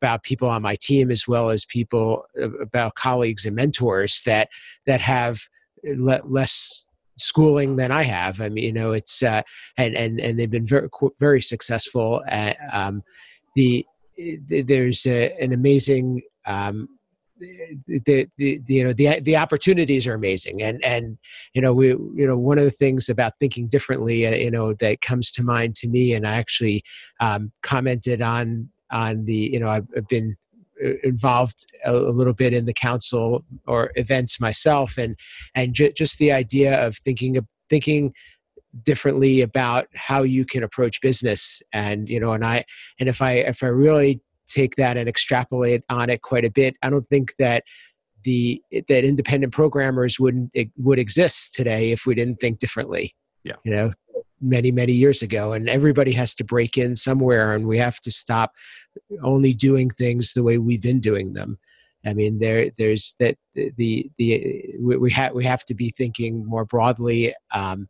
about 0.00 0.22
people 0.22 0.48
on 0.48 0.62
my 0.62 0.76
team 0.76 1.10
as 1.10 1.26
well 1.26 1.50
as 1.50 1.64
people 1.64 2.24
uh, 2.40 2.50
about 2.58 2.94
colleagues 2.94 3.46
and 3.46 3.56
mentors 3.56 4.22
that 4.26 4.48
that 4.86 5.00
have 5.00 5.40
le- 5.84 6.22
less 6.24 6.86
schooling 7.18 7.76
than 7.76 7.90
I 7.90 8.04
have. 8.04 8.40
I 8.40 8.48
mean, 8.48 8.64
you 8.64 8.72
know, 8.72 8.92
it's 8.92 9.22
uh, 9.22 9.42
and 9.76 9.96
and 9.96 10.20
and 10.20 10.38
they've 10.38 10.50
been 10.50 10.66
very 10.66 10.88
very 11.18 11.42
successful. 11.42 12.22
At, 12.28 12.56
um, 12.72 13.02
the 13.54 13.86
there's 14.48 15.06
a, 15.06 15.32
an 15.40 15.52
amazing 15.52 16.22
um, 16.46 16.88
the, 17.38 17.98
the, 18.04 18.28
the, 18.36 18.60
you 18.66 18.84
know 18.84 18.92
the 18.92 19.20
the 19.20 19.36
opportunities 19.36 20.06
are 20.06 20.14
amazing. 20.14 20.62
And 20.62 20.84
and 20.84 21.18
you 21.54 21.62
know 21.62 21.72
we 21.72 21.88
you 21.88 22.26
know 22.26 22.36
one 22.36 22.58
of 22.58 22.64
the 22.64 22.70
things 22.70 23.08
about 23.08 23.32
thinking 23.38 23.68
differently 23.68 24.26
uh, 24.26 24.34
you 24.34 24.50
know 24.50 24.74
that 24.74 25.00
comes 25.00 25.30
to 25.32 25.42
mind 25.42 25.74
to 25.76 25.88
me 25.88 26.14
and 26.14 26.26
I 26.26 26.36
actually 26.36 26.82
um, 27.20 27.52
commented 27.62 28.22
on 28.22 28.68
on 28.90 29.24
the 29.24 29.34
you 29.34 29.60
know 29.60 29.68
I've, 29.68 29.86
I've 29.96 30.08
been 30.08 30.36
uh, 30.84 30.92
involved 31.02 31.66
a, 31.84 31.92
little 31.94 32.34
bit 32.34 32.52
in 32.52 32.64
the 32.64 32.74
council 32.74 33.44
or 33.66 33.92
events 33.96 34.40
myself 34.40 34.98
and 34.98 35.16
and 35.54 35.74
ju- 35.74 35.92
just 35.92 36.18
the 36.18 36.32
idea 36.32 36.84
of 36.84 36.96
thinking 36.98 37.36
of 37.36 37.46
thinking 37.68 38.12
differently 38.82 39.40
about 39.40 39.86
how 39.94 40.22
you 40.22 40.44
can 40.44 40.62
approach 40.62 41.00
business. 41.00 41.62
And 41.72 42.08
you 42.08 42.20
know 42.20 42.32
and 42.32 42.44
i 42.44 42.64
and 43.00 43.08
if 43.08 43.22
i 43.22 43.32
if 43.32 43.62
i 43.62 43.66
really 43.66 44.20
take 44.46 44.76
that 44.76 44.96
and 44.96 45.08
extrapolate 45.08 45.82
on 45.88 46.10
it 46.10 46.22
quite 46.22 46.44
a 46.44 46.50
bit. 46.50 46.76
I 46.82 46.90
don't 46.90 47.08
think 47.08 47.34
that 47.38 47.64
the 48.24 48.60
that 48.88 49.04
independent 49.04 49.52
programmers 49.52 50.18
wouldn't 50.18 50.50
would 50.76 50.98
exist 50.98 51.54
today 51.54 51.92
if 51.92 52.06
we 52.06 52.14
didn't 52.14 52.40
think 52.40 52.58
differently. 52.58 53.14
Yeah. 53.44 53.56
You 53.64 53.70
know 53.70 53.92
many 54.40 54.70
many 54.70 54.92
years 54.92 55.22
ago 55.22 55.52
and 55.52 55.68
everybody 55.68 56.12
has 56.12 56.34
to 56.34 56.44
break 56.44 56.76
in 56.76 56.94
somewhere 56.94 57.54
and 57.54 57.66
we 57.66 57.78
have 57.78 58.00
to 58.00 58.10
stop 58.10 58.52
only 59.22 59.54
doing 59.54 59.88
things 59.90 60.32
the 60.32 60.42
way 60.42 60.58
we've 60.58 60.82
been 60.82 61.00
doing 61.00 61.32
them. 61.32 61.58
I 62.04 62.12
mean 62.12 62.38
there 62.38 62.70
there's 62.76 63.14
that 63.20 63.36
the 63.54 63.72
the, 63.76 64.10
the 64.18 64.74
we, 64.80 64.96
we 64.96 65.10
have 65.12 65.32
we 65.32 65.44
have 65.44 65.64
to 65.66 65.74
be 65.74 65.90
thinking 65.90 66.44
more 66.44 66.64
broadly 66.64 67.34
um, 67.54 67.88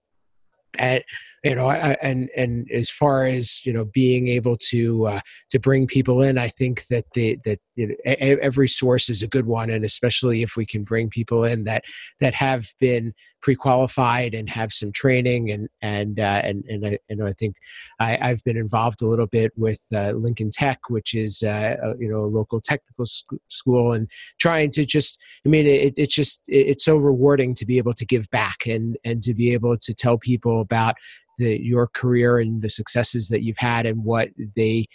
and 0.79 1.03
you 1.45 1.55
know 1.55 1.71
and 1.71 2.29
and 2.37 2.71
as 2.73 2.91
far 2.91 3.27
as 3.27 3.65
you 3.65 3.73
know 3.73 3.85
being 3.85 4.29
able 4.29 4.57
to 4.57 5.07
uh, 5.07 5.21
to 5.51 5.59
bring 5.59 5.87
people 5.87 6.23
in 6.23 6.39
i 6.39 6.49
think 6.49 6.87
that 6.89 7.05
the 7.15 7.39
that 7.45 7.59
you 7.77 7.89
know, 7.89 7.95
every 8.05 8.69
source 8.69 9.09
is 9.09 9.23
a 9.23 9.29
good 9.29 9.47
one 9.47 9.71
and 9.71 9.85
especially 9.85 10.43
if 10.43 10.57
we 10.57 10.67
can 10.67 10.83
bring 10.83 11.09
people 11.09 11.45
in 11.45 11.65
that 11.65 11.85
that 12.21 12.35
have 12.35 12.67
been 12.81 13.13
pre-qualified 13.43 14.35
and 14.35 14.49
have 14.49 14.73
some 14.73 14.91
training 14.93 15.51
and 15.51 15.69
and 15.83 16.19
uh, 16.19 16.41
and 16.43 16.65
and 16.67 16.87
I, 16.87 16.99
and 17.09 17.23
I 17.23 17.33
think 17.33 17.57
I, 18.01 18.17
have 18.21 18.43
been 18.45 18.57
involved 18.57 19.03
a 19.03 19.07
little 19.07 19.27
bit 19.27 19.53
with 19.57 19.81
uh, 19.95 20.13
Lincoln 20.13 20.51
Tech, 20.51 20.81
which 20.89 21.15
is 21.15 21.43
uh, 21.43 21.77
a, 21.83 21.95
you 21.99 22.09
know 22.09 22.25
a 22.25 22.27
local 22.27 22.61
technical 22.61 23.07
sc- 23.07 23.35
school, 23.49 23.93
and 23.93 24.11
trying 24.39 24.71
to 24.73 24.85
just 24.85 25.21
I 25.45 25.49
mean 25.49 25.67
it, 25.67 25.95
it's 25.97 26.15
just 26.15 26.43
it's 26.49 26.85
so 26.85 26.97
rewarding 26.97 27.55
to 27.55 27.67
be 27.67 27.79
able 27.79 27.95
to 27.95 28.05
give 28.05 28.29
back 28.31 28.67
and 28.67 28.97
and 29.05 29.23
to 29.23 29.35
be 29.35 29.53
able 29.53 29.77
to 29.79 29.95
tell 29.95 30.19
people 30.19 30.61
about 30.61 30.97
the 31.39 31.61
your 31.63 31.87
career 31.87 32.39
and 32.39 32.63
the 32.63 32.71
successes 32.71 33.29
that 33.29 33.43
you've 33.43 33.59
had 33.59 33.87
and 33.87 34.03
what 34.05 34.29
they 34.57 34.87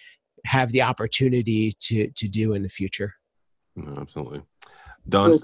have 0.46 0.72
the 0.72 0.82
opportunity 0.82 1.74
to 1.80 2.10
to 2.18 2.28
do 2.28 2.54
in 2.54 2.64
the 2.64 2.70
future. 2.70 3.14
Absolutely, 3.98 4.42
Dawn. 5.08 5.38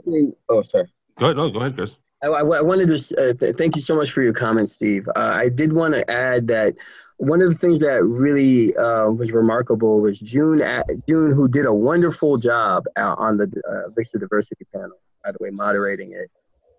Oh, 0.49 0.62
sorry. 0.62 0.88
Go 1.19 1.25
ahead. 1.27 1.38
No, 1.38 1.49
go 1.49 1.60
ahead, 1.60 1.75
Chris. 1.75 1.97
I, 2.23 2.27
I 2.27 2.62
wanted 2.62 2.88
to 2.88 3.30
uh, 3.30 3.34
th- 3.34 3.56
thank 3.58 3.75
you 3.75 3.82
so 3.82 3.95
much 3.95 4.12
for 4.12 4.23
your 4.23 4.34
comment, 4.34 4.69
Steve. 4.71 5.08
Uh, 5.15 5.19
I 5.19 5.49
did 5.49 5.71
want 5.71 5.93
to 5.93 6.10
add 6.10 6.47
that 6.47 6.75
one 7.17 7.41
of 7.41 7.49
the 7.49 7.58
things 7.58 7.80
that 7.80 8.03
really 8.03 8.75
uh, 8.75 9.10
was 9.10 9.32
remarkable 9.32 9.99
was 9.99 10.19
June, 10.19 10.62
at, 10.62 10.86
June, 11.08 11.32
who 11.32 11.47
did 11.47 11.65
a 11.65 11.73
wonderful 11.73 12.38
job 12.38 12.86
on 12.95 13.38
the 13.38 13.43
uh, 13.67 14.17
Diversity 14.19 14.65
panel, 14.73 14.99
by 15.23 15.32
the 15.32 15.38
way, 15.39 15.49
moderating 15.51 16.13
it. 16.13 16.30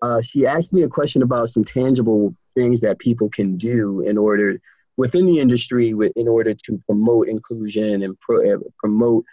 Uh, 0.03 0.20
she 0.20 0.46
asked 0.46 0.72
me 0.72 0.83
a 0.83 0.88
question 0.88 1.22
about 1.22 1.48
some 1.48 1.64
tangible 1.64 2.35
things 2.55 2.81
that 2.81 2.98
people 2.98 3.29
can 3.29 3.57
do 3.57 4.01
in 4.01 4.16
order 4.16 4.61
within 4.96 5.27
the 5.27 5.38
industry 5.38 5.94
in 6.16 6.29
order 6.29 6.55
to 6.55 6.83
promote 6.87 7.29
inclusion 7.29 8.03
and 8.03 8.18
pro- 8.18 8.55
uh, 8.55 8.59
promote 8.79 9.24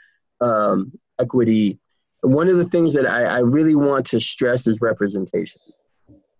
um, 0.41 0.91
equity. 1.19 1.79
one 2.21 2.47
of 2.47 2.57
the 2.57 2.65
things 2.65 2.93
that 2.93 3.07
I, 3.07 3.23
I 3.23 3.39
really 3.39 3.75
want 3.75 4.05
to 4.07 4.19
stress 4.19 4.67
is 4.67 4.81
representation 4.81 5.61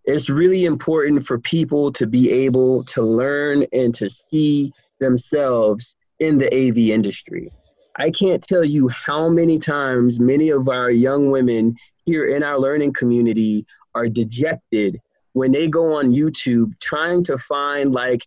it's 0.06 0.30
really 0.30 0.66
important 0.66 1.26
for 1.26 1.40
people 1.40 1.92
to 1.94 2.06
be 2.06 2.32
able 2.32 2.84
to 2.86 3.02
learn 3.02 3.66
and 3.74 3.94
to 3.96 4.10
see 4.10 4.72
themselves 5.00 5.96
in 6.20 6.38
the 6.38 6.48
AV 6.54 6.78
industry. 6.78 7.52
I 7.98 8.12
can't 8.12 8.44
tell 8.44 8.64
you 8.64 8.88
how 8.90 9.30
many 9.30 9.58
times 9.58 10.20
many 10.20 10.50
of 10.50 10.70
our 10.70 10.92
young 10.92 11.32
women 11.32 11.76
here 12.06 12.28
in 12.28 12.44
our 12.44 12.60
learning 12.60 12.94
community 12.94 13.66
are 13.96 14.08
dejected 14.08 15.00
when 15.34 15.52
they 15.52 15.68
go 15.68 15.94
on 15.94 16.12
YouTube 16.12 16.72
trying 16.82 17.24
to 17.26 17.38
find 17.38 17.94
like 17.94 18.22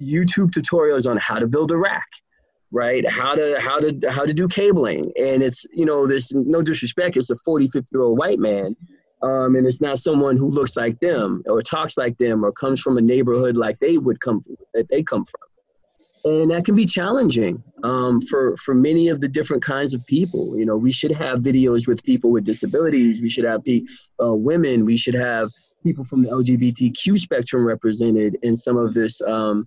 YouTube 0.00 0.50
tutorials 0.50 1.08
on 1.08 1.16
how 1.16 1.38
to 1.38 1.46
build 1.46 1.70
a 1.70 1.78
rack, 1.78 2.08
right? 2.72 3.08
How 3.08 3.34
to 3.34 3.60
how 3.60 3.78
to 3.78 3.98
how 4.10 4.26
to 4.26 4.34
do 4.34 4.48
cabling. 4.48 5.12
And 5.16 5.42
it's, 5.42 5.64
you 5.72 5.86
know, 5.86 6.06
there's 6.06 6.32
no 6.32 6.60
disrespect, 6.62 7.16
it's 7.16 7.30
a 7.30 7.36
40, 7.44 7.68
50 7.68 7.88
year 7.92 8.02
old 8.02 8.18
white 8.18 8.38
man 8.38 8.76
um, 9.22 9.54
and 9.54 9.66
it's 9.66 9.80
not 9.80 9.98
someone 9.98 10.36
who 10.36 10.50
looks 10.50 10.76
like 10.76 10.98
them 11.00 11.42
or 11.46 11.62
talks 11.62 11.96
like 11.96 12.18
them 12.18 12.44
or 12.44 12.52
comes 12.52 12.80
from 12.80 12.98
a 12.98 13.00
neighborhood 13.00 13.56
like 13.56 13.78
they 13.78 13.98
would 13.98 14.20
come 14.20 14.40
from, 14.40 14.56
that 14.74 14.88
they 14.88 15.02
come 15.02 15.24
from. 15.24 15.48
And 16.24 16.50
that 16.52 16.64
can 16.64 16.76
be 16.76 16.86
challenging 16.86 17.62
um, 17.82 18.20
for 18.20 18.56
for 18.58 18.74
many 18.74 19.08
of 19.08 19.20
the 19.20 19.26
different 19.26 19.62
kinds 19.62 19.92
of 19.92 20.06
people. 20.06 20.56
You 20.56 20.64
know 20.64 20.76
we 20.76 20.92
should 20.92 21.10
have 21.10 21.40
videos 21.40 21.88
with 21.88 22.02
people 22.04 22.30
with 22.30 22.44
disabilities. 22.44 23.20
We 23.20 23.28
should 23.28 23.44
have 23.44 23.64
pe- 23.64 23.82
uh, 24.22 24.34
women. 24.34 24.84
We 24.84 24.96
should 24.96 25.14
have 25.14 25.50
people 25.82 26.04
from 26.04 26.22
the 26.22 26.28
lgbtq 26.28 27.18
spectrum 27.18 27.66
represented 27.66 28.38
in 28.42 28.56
some 28.56 28.76
of 28.76 28.94
this 28.94 29.20
um, 29.22 29.66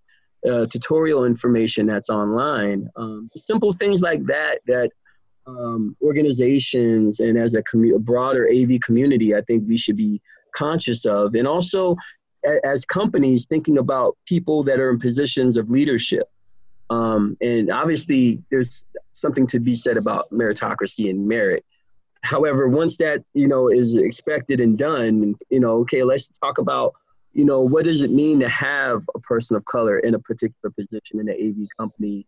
uh, 0.49 0.65
tutorial 0.67 1.25
information 1.25 1.85
that's 1.85 2.09
online. 2.09 2.87
Um, 2.95 3.29
simple 3.35 3.73
things 3.73 4.01
like 4.01 4.23
that 4.25 4.59
that 4.67 4.91
um, 5.47 5.95
organizations 6.01 7.19
and 7.19 7.37
as 7.37 7.53
a, 7.53 7.63
commu- 7.63 7.95
a 7.95 7.99
broader 7.99 8.49
AV 8.49 8.79
community, 8.81 9.35
I 9.35 9.41
think 9.41 9.67
we 9.67 9.77
should 9.77 9.97
be 9.97 10.21
conscious 10.53 11.05
of. 11.05 11.35
And 11.35 11.47
also, 11.47 11.95
a- 12.45 12.65
as 12.65 12.85
companies, 12.85 13.45
thinking 13.45 13.77
about 13.77 14.17
people 14.25 14.63
that 14.63 14.79
are 14.79 14.89
in 14.89 14.99
positions 14.99 15.57
of 15.57 15.69
leadership. 15.69 16.29
Um, 16.89 17.35
and 17.41 17.71
obviously, 17.71 18.43
there's 18.51 18.85
something 19.11 19.47
to 19.47 19.59
be 19.59 19.75
said 19.75 19.97
about 19.97 20.29
meritocracy 20.31 21.09
and 21.09 21.27
merit. 21.27 21.65
However, 22.21 22.67
once 22.67 22.97
that 22.97 23.23
you 23.33 23.47
know 23.47 23.69
is 23.69 23.95
expected 23.95 24.59
and 24.59 24.77
done, 24.77 25.35
you 25.49 25.59
know, 25.59 25.77
okay, 25.77 26.03
let's 26.03 26.29
talk 26.39 26.57
about 26.57 26.93
you 27.33 27.45
know 27.45 27.61
what 27.61 27.85
does 27.85 28.01
it 28.01 28.11
mean 28.11 28.39
to 28.39 28.49
have 28.49 29.01
a 29.15 29.19
person 29.19 29.55
of 29.55 29.65
color 29.65 29.99
in 29.99 30.15
a 30.15 30.19
particular 30.19 30.71
position 30.71 31.19
in 31.19 31.29
an 31.29 31.35
AV 31.39 31.67
company, 31.77 32.25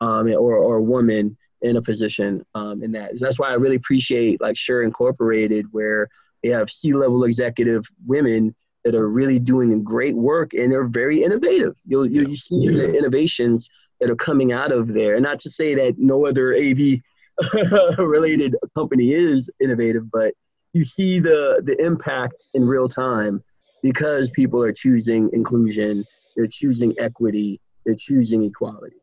um, 0.00 0.26
or 0.28 0.56
or 0.56 0.76
a 0.76 0.82
woman 0.82 1.36
in 1.62 1.76
a 1.76 1.82
position 1.82 2.44
um, 2.54 2.82
in 2.82 2.92
that. 2.92 3.18
That's 3.18 3.38
why 3.38 3.50
I 3.50 3.54
really 3.54 3.76
appreciate 3.76 4.40
like 4.40 4.56
Shure 4.56 4.82
Incorporated, 4.82 5.66
where 5.72 6.08
they 6.42 6.50
have 6.50 6.70
C-level 6.70 7.24
executive 7.24 7.84
women 8.06 8.54
that 8.84 8.94
are 8.94 9.08
really 9.08 9.38
doing 9.38 9.82
great 9.82 10.14
work 10.14 10.54
and 10.54 10.72
they're 10.72 10.86
very 10.86 11.22
innovative. 11.22 11.76
You'll 11.84 12.06
you, 12.06 12.26
you 12.26 12.36
see 12.36 12.56
yeah. 12.56 12.72
the 12.72 12.96
innovations 12.96 13.68
that 14.00 14.10
are 14.10 14.16
coming 14.16 14.52
out 14.52 14.72
of 14.72 14.88
there. 14.94 15.14
And 15.14 15.22
not 15.22 15.40
to 15.40 15.50
say 15.50 15.74
that 15.74 15.98
no 15.98 16.26
other 16.26 16.54
AV 16.54 17.00
related 17.98 18.56
company 18.74 19.12
is 19.12 19.50
innovative, 19.60 20.10
but 20.10 20.34
you 20.72 20.84
see 20.84 21.18
the 21.18 21.60
the 21.64 21.76
impact 21.84 22.44
in 22.54 22.64
real 22.64 22.88
time 22.88 23.42
because 23.82 24.30
people 24.30 24.62
are 24.62 24.72
choosing 24.72 25.30
inclusion, 25.32 26.04
they're 26.36 26.46
choosing 26.46 26.94
equity, 26.98 27.60
they're 27.84 27.96
choosing 27.96 28.44
equality. 28.44 28.96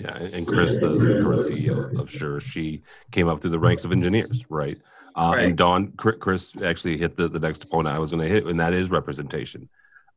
Yeah, 0.00 0.16
and 0.16 0.46
Chris, 0.46 0.78
the, 0.78 0.88
the 0.88 1.22
current 1.22 1.42
CEO 1.42 1.98
of 1.98 2.10
Shure, 2.10 2.40
she 2.40 2.82
came 3.10 3.28
up 3.28 3.42
through 3.42 3.50
the 3.50 3.58
ranks 3.58 3.84
of 3.84 3.92
engineers, 3.92 4.44
right? 4.48 4.78
Uh, 5.16 5.32
right. 5.34 5.44
And 5.44 5.56
Dawn, 5.56 5.92
Chris 5.96 6.52
actually 6.64 6.96
hit 6.96 7.16
the, 7.16 7.28
the 7.28 7.38
next 7.38 7.68
point 7.68 7.86
I 7.86 7.98
was 7.98 8.10
going 8.10 8.22
to 8.22 8.28
hit, 8.28 8.46
and 8.46 8.58
that 8.60 8.72
is 8.72 8.90
representation. 8.90 9.68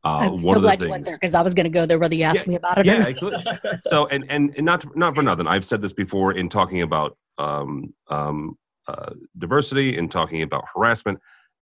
Uh, 0.04 0.30
I'm 0.32 0.38
so 0.38 0.60
glad 0.60 0.80
you 0.80 0.88
went 0.88 1.04
there 1.04 1.16
because 1.16 1.34
I 1.34 1.42
was 1.42 1.54
going 1.54 1.64
to 1.64 1.70
go 1.70 1.86
there 1.86 1.98
whether 1.98 2.14
you 2.14 2.24
asked 2.24 2.46
yeah, 2.46 2.50
me 2.50 2.56
about 2.56 2.78
it. 2.78 2.86
Yeah, 2.86 3.04
actually. 3.06 3.36
so, 3.82 4.06
and, 4.08 4.24
and 4.28 4.54
and 4.56 4.64
not 4.64 4.96
not 4.96 5.14
for 5.14 5.22
nothing, 5.22 5.46
I've 5.46 5.64
said 5.64 5.80
this 5.80 5.94
before 5.94 6.32
in 6.32 6.48
talking 6.48 6.82
about 6.82 7.16
um, 7.38 7.94
um, 8.08 8.58
uh, 8.86 9.14
diversity 9.38 9.96
and 9.96 10.10
talking 10.10 10.42
about 10.42 10.64
harassment. 10.74 11.20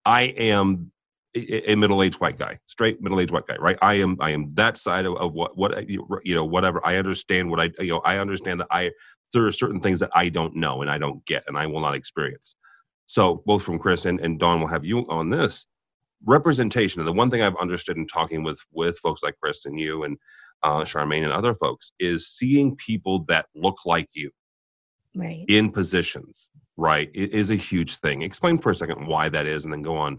I 0.04 0.22
am 0.22 0.92
a 1.72 1.74
middle-aged 1.74 2.20
white 2.20 2.38
guy, 2.38 2.59
straight 2.66 3.01
middle-aged 3.01 3.33
white 3.33 3.46
guy, 3.46 3.57
right? 3.59 3.79
I 3.83 3.94
am, 3.94 4.16
I 4.20 4.31
am 4.31 4.53
that 4.55 4.79
side 4.79 5.07
of, 5.07 5.16
of 5.16 5.33
what, 5.33 5.57
what 5.57 5.88
you 5.88 6.35
know, 6.35 6.44
whatever. 6.44 6.85
I 6.87 6.96
understand 6.96 7.51
what 7.51 7.61
I, 7.61 7.70
you 7.79 7.92
know, 7.92 8.01
I 8.01 8.18
understand 8.18 8.61
that 8.61 8.68
I 8.70 8.90
there 9.33 9.46
are 9.46 9.53
certain 9.53 9.81
things 9.81 10.01
that 10.01 10.11
I 10.14 10.29
don't 10.29 10.57
know 10.57 10.81
and 10.83 10.90
I 10.90 10.98
don't 10.98 11.24
get 11.27 11.44
and 11.46 11.57
I 11.57 11.66
will 11.66 11.81
not 11.81 11.94
experience. 11.94 12.57
So 13.07 13.42
both 13.46 13.62
from 13.62 13.79
Chris 13.79 14.07
and, 14.07 14.20
and 14.20 14.38
Dawn 14.38 14.61
will 14.61 14.68
have 14.68 14.85
you 14.85 15.07
on 15.09 15.31
this 15.31 15.66
representation. 16.24 17.01
And 17.01 17.09
the 17.09 17.12
one 17.12 17.31
thing 17.31 17.42
I've 17.42 17.57
understood 17.57 17.96
in 17.96 18.07
talking 18.07 18.42
with 18.42 18.61
with 18.72 18.98
folks 18.98 19.22
like 19.22 19.37
Chris 19.42 19.66
and 19.66 19.79
you 19.79 20.05
and 20.05 20.16
uh, 20.62 20.81
Charmaine 20.81 21.24
and 21.24 21.33
other 21.33 21.55
folks 21.55 21.92
is 21.98 22.29
seeing 22.29 22.77
people 22.77 23.24
that 23.29 23.46
look 23.55 23.79
like 23.85 24.09
you, 24.12 24.31
right, 25.14 25.44
in 25.48 25.70
positions, 25.70 26.48
right, 26.77 27.11
it 27.14 27.33
is 27.33 27.51
a 27.51 27.57
huge 27.57 27.98
thing. 27.98 28.22
Explain 28.22 28.59
for 28.59 28.70
a 28.70 28.74
second 28.74 29.07
why 29.07 29.29
that 29.29 29.46
is, 29.46 29.64
and 29.64 29.72
then 29.72 29.83
go 29.83 29.96
on 29.96 30.18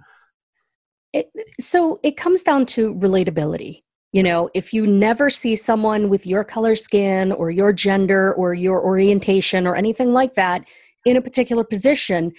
it, 1.14 1.30
so 1.60 2.00
it 2.04 2.18
comes 2.18 2.44
down 2.44 2.66
to 2.68 2.94
relatability. 2.96 3.80
You 4.12 4.24
know, 4.24 4.50
if 4.56 4.74
you 4.74 4.88
never 4.88 5.30
see 5.30 5.56
someone 5.56 6.10
with 6.10 6.26
your 6.26 6.44
color 6.44 6.76
skin 6.76 7.32
or 7.32 7.52
your 7.52 7.72
gender 7.72 8.34
or 8.34 8.54
your 8.54 8.84
orientation 8.84 9.68
or 9.68 9.76
anything 9.76 10.14
like 10.14 10.34
that 10.34 10.64
in 11.06 11.16
a 11.16 11.22
particular 11.22 11.64
position, 11.64 12.32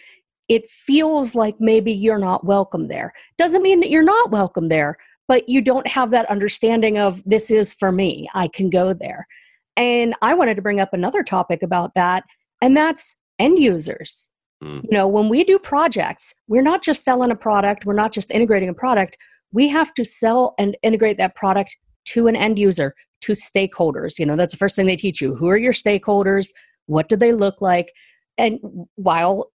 it 0.48 0.66
feels 0.66 1.36
like 1.36 1.54
maybe 1.60 1.92
you're 1.92 2.18
not 2.18 2.44
welcome 2.44 2.88
there. 2.88 3.12
Doesn't 3.38 3.62
mean 3.62 3.78
that 3.80 3.90
you're 3.90 4.02
not 4.02 4.32
welcome 4.32 4.68
there, 4.68 4.98
but 5.28 5.48
you 5.48 5.62
don't 5.62 5.86
have 5.86 6.10
that 6.10 6.28
understanding 6.28 6.98
of 6.98 7.22
this 7.24 7.52
is 7.52 7.72
for 7.72 7.92
me. 7.92 8.28
I 8.34 8.48
can 8.48 8.68
go 8.68 8.92
there. 8.92 9.28
And 9.76 10.16
I 10.22 10.34
wanted 10.34 10.56
to 10.56 10.62
bring 10.62 10.80
up 10.80 10.92
another 10.92 11.22
topic 11.22 11.62
about 11.62 11.94
that, 11.94 12.24
and 12.60 12.76
that's 12.76 13.16
end 13.38 13.60
users. 13.60 14.28
Mm. 14.62 14.82
You 14.84 14.90
know, 14.90 15.08
when 15.08 15.28
we 15.28 15.44
do 15.44 15.58
projects, 15.58 16.34
we're 16.48 16.62
not 16.62 16.82
just 16.82 17.04
selling 17.04 17.30
a 17.30 17.36
product, 17.36 17.86
we're 17.86 17.94
not 17.94 18.12
just 18.12 18.30
integrating 18.30 18.68
a 18.68 18.74
product, 18.74 19.16
we 19.52 19.68
have 19.68 19.92
to 19.94 20.04
sell 20.04 20.54
and 20.58 20.76
integrate 20.82 21.18
that 21.18 21.34
product 21.34 21.76
to 22.06 22.26
an 22.26 22.36
end 22.36 22.58
user, 22.58 22.94
to 23.22 23.32
stakeholders. 23.32 24.18
You 24.18 24.26
know, 24.26 24.36
that's 24.36 24.54
the 24.54 24.58
first 24.58 24.76
thing 24.76 24.86
they 24.86 24.96
teach 24.96 25.20
you. 25.20 25.34
Who 25.34 25.48
are 25.48 25.58
your 25.58 25.72
stakeholders? 25.72 26.48
What 26.86 27.08
do 27.08 27.16
they 27.16 27.32
look 27.32 27.60
like? 27.60 27.92
And 28.38 28.58
while 28.96 29.50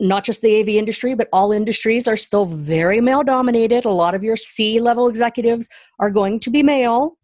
not 0.00 0.24
just 0.24 0.42
the 0.42 0.60
AV 0.60 0.68
industry, 0.70 1.14
but 1.14 1.28
all 1.32 1.50
industries 1.50 2.06
are 2.06 2.16
still 2.16 2.46
very 2.46 3.00
male 3.00 3.24
dominated. 3.24 3.84
A 3.84 3.90
lot 3.90 4.14
of 4.14 4.22
your 4.22 4.36
C 4.36 4.80
level 4.80 5.08
executives 5.08 5.68
are 5.98 6.10
going 6.10 6.38
to 6.40 6.50
be 6.50 6.62
male. 6.62 7.16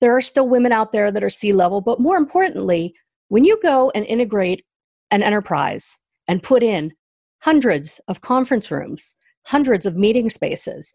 There 0.00 0.16
are 0.16 0.20
still 0.20 0.48
women 0.48 0.72
out 0.72 0.90
there 0.90 1.12
that 1.12 1.22
are 1.22 1.30
C 1.30 1.52
level, 1.52 1.80
but 1.80 2.00
more 2.00 2.16
importantly, 2.16 2.94
when 3.28 3.44
you 3.44 3.58
go 3.62 3.92
and 3.94 4.04
integrate 4.06 4.64
an 5.12 5.22
enterprise 5.22 5.96
and 6.32 6.42
put 6.42 6.62
in 6.62 6.94
hundreds 7.42 8.00
of 8.08 8.22
conference 8.22 8.70
rooms, 8.70 9.16
hundreds 9.44 9.84
of 9.84 9.96
meeting 9.96 10.30
spaces, 10.30 10.94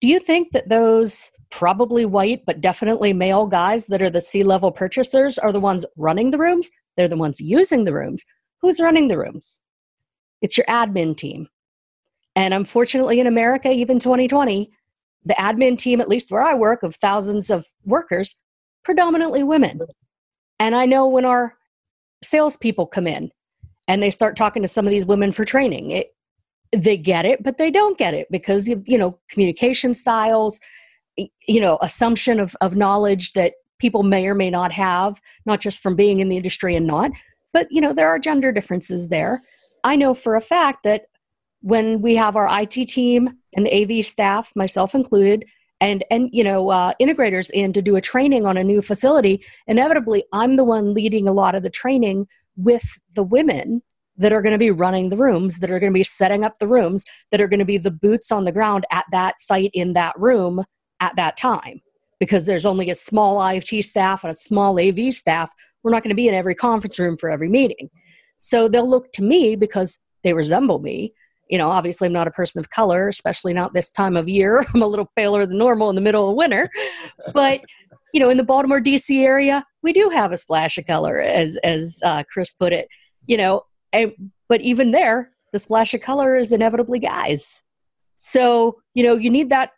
do 0.00 0.08
you 0.08 0.18
think 0.18 0.50
that 0.50 0.68
those 0.68 1.30
probably 1.52 2.04
white 2.04 2.44
but 2.44 2.60
definitely 2.60 3.12
male 3.12 3.46
guys 3.46 3.86
that 3.86 4.02
are 4.02 4.10
the 4.10 4.20
C 4.20 4.42
level 4.42 4.72
purchasers 4.72 5.38
are 5.38 5.52
the 5.52 5.60
ones 5.60 5.86
running 5.96 6.32
the 6.32 6.38
rooms? 6.38 6.68
They're 6.96 7.06
the 7.06 7.16
ones 7.16 7.40
using 7.40 7.84
the 7.84 7.92
rooms. 7.92 8.24
Who's 8.60 8.80
running 8.80 9.06
the 9.06 9.18
rooms? 9.18 9.60
It's 10.42 10.56
your 10.56 10.66
admin 10.66 11.16
team. 11.16 11.46
And 12.34 12.52
unfortunately, 12.52 13.20
in 13.20 13.28
America, 13.28 13.70
even 13.70 14.00
2020, 14.00 14.68
the 15.24 15.34
admin 15.34 15.78
team, 15.78 16.00
at 16.00 16.08
least 16.08 16.32
where 16.32 16.42
I 16.42 16.54
work, 16.54 16.82
of 16.82 16.96
thousands 16.96 17.50
of 17.50 17.68
workers, 17.84 18.34
predominantly 18.82 19.44
women. 19.44 19.78
And 20.58 20.74
I 20.74 20.86
know 20.86 21.08
when 21.08 21.24
our 21.24 21.54
salespeople 22.24 22.88
come 22.88 23.06
in 23.06 23.30
and 23.88 24.02
they 24.02 24.10
start 24.10 24.36
talking 24.36 24.62
to 24.62 24.68
some 24.68 24.86
of 24.86 24.90
these 24.90 25.06
women 25.06 25.32
for 25.32 25.44
training, 25.44 25.90
it, 25.90 26.14
they 26.72 26.96
get 26.96 27.24
it, 27.24 27.42
but 27.42 27.58
they 27.58 27.70
don't 27.70 27.98
get 27.98 28.14
it 28.14 28.26
because 28.30 28.68
of, 28.68 28.82
you 28.86 28.98
know, 28.98 29.18
communication 29.30 29.94
styles, 29.94 30.60
you 31.16 31.60
know, 31.60 31.78
assumption 31.80 32.40
of, 32.40 32.56
of 32.60 32.76
knowledge 32.76 33.32
that 33.32 33.54
people 33.78 34.02
may 34.02 34.26
or 34.26 34.34
may 34.34 34.50
not 34.50 34.72
have, 34.72 35.20
not 35.44 35.60
just 35.60 35.82
from 35.82 35.94
being 35.94 36.20
in 36.20 36.28
the 36.28 36.36
industry 36.36 36.74
and 36.74 36.86
not, 36.86 37.10
but, 37.52 37.68
you 37.70 37.80
know, 37.80 37.92
there 37.92 38.08
are 38.08 38.18
gender 38.18 38.52
differences 38.52 39.08
there. 39.08 39.42
I 39.84 39.96
know 39.96 40.14
for 40.14 40.34
a 40.34 40.40
fact 40.40 40.82
that 40.82 41.06
when 41.60 42.00
we 42.02 42.16
have 42.16 42.36
our 42.36 42.48
IT 42.60 42.88
team 42.88 43.38
and 43.54 43.66
the 43.66 43.98
AV 44.00 44.04
staff, 44.04 44.52
myself 44.56 44.94
included, 44.94 45.44
and 45.80 46.04
and 46.10 46.30
you 46.32 46.42
know 46.42 46.70
uh, 46.70 46.92
integrators 47.00 47.50
in 47.50 47.72
to 47.72 47.82
do 47.82 47.96
a 47.96 48.00
training 48.00 48.46
on 48.46 48.56
a 48.56 48.64
new 48.64 48.80
facility, 48.80 49.44
inevitably 49.66 50.24
I'm 50.32 50.56
the 50.56 50.64
one 50.64 50.94
leading 50.94 51.28
a 51.28 51.32
lot 51.32 51.54
of 51.54 51.62
the 51.62 51.70
training 51.70 52.28
with 52.56 52.98
the 53.14 53.22
women 53.22 53.82
that 54.18 54.32
are 54.32 54.42
going 54.42 54.52
to 54.52 54.58
be 54.58 54.70
running 54.70 55.10
the 55.10 55.16
rooms, 55.16 55.58
that 55.58 55.70
are 55.70 55.78
going 55.78 55.92
to 55.92 55.98
be 55.98 56.04
setting 56.04 56.44
up 56.44 56.58
the 56.58 56.68
rooms, 56.68 57.04
that 57.30 57.40
are 57.40 57.48
going 57.48 57.60
to 57.60 57.66
be 57.66 57.78
the 57.78 57.90
boots 57.90 58.32
on 58.32 58.44
the 58.44 58.52
ground 58.52 58.86
at 58.90 59.04
that 59.12 59.40
site 59.40 59.70
in 59.74 59.92
that 59.92 60.18
room 60.18 60.64
at 61.00 61.14
that 61.16 61.36
time. 61.36 61.80
Because 62.18 62.46
there's 62.46 62.64
only 62.64 62.88
a 62.88 62.94
small 62.94 63.38
IFT 63.38 63.84
staff 63.84 64.24
and 64.24 64.30
a 64.30 64.34
small 64.34 64.80
AV 64.80 65.12
staff, 65.12 65.52
we're 65.82 65.90
not 65.90 66.02
going 66.02 66.10
to 66.10 66.16
be 66.16 66.28
in 66.28 66.34
every 66.34 66.54
conference 66.54 66.98
room 66.98 67.16
for 67.16 67.30
every 67.30 67.48
meeting. 67.48 67.90
So 68.38 68.68
they'll 68.68 68.88
look 68.88 69.12
to 69.12 69.22
me 69.22 69.54
because 69.54 69.98
they 70.24 70.32
resemble 70.32 70.78
me. 70.78 71.12
You 71.48 71.58
know, 71.58 71.70
obviously, 71.70 72.06
I'm 72.06 72.12
not 72.12 72.26
a 72.26 72.32
person 72.32 72.58
of 72.58 72.70
color, 72.70 73.08
especially 73.08 73.52
not 73.54 73.72
this 73.72 73.90
time 73.90 74.16
of 74.16 74.28
year. 74.28 74.64
I'm 74.74 74.82
a 74.82 74.86
little 74.86 75.10
paler 75.14 75.46
than 75.46 75.58
normal 75.58 75.90
in 75.90 75.94
the 75.94 76.02
middle 76.02 76.28
of 76.28 76.36
winter. 76.36 76.68
But, 77.32 77.60
you 78.12 78.20
know, 78.20 78.30
in 78.30 78.36
the 78.36 78.44
Baltimore, 78.44 78.80
D.C. 78.80 79.24
area, 79.24 79.64
we 79.82 79.92
do 79.92 80.10
have 80.10 80.32
a 80.32 80.36
splash 80.36 80.78
of 80.78 80.86
color, 80.86 81.20
as, 81.20 81.56
as 81.58 82.00
uh, 82.04 82.22
Chris 82.30 82.52
put 82.52 82.72
it. 82.72 82.88
You 83.26 83.36
know, 83.36 83.62
and, 83.92 84.12
but 84.48 84.60
even 84.60 84.92
there, 84.92 85.32
the 85.52 85.58
splash 85.58 85.94
of 85.94 86.00
color 86.00 86.36
is 86.36 86.52
inevitably 86.52 86.98
guys. 86.98 87.62
So, 88.18 88.78
you 88.94 89.02
know, 89.02 89.14
you 89.14 89.30
need 89.30 89.50
that 89.50 89.72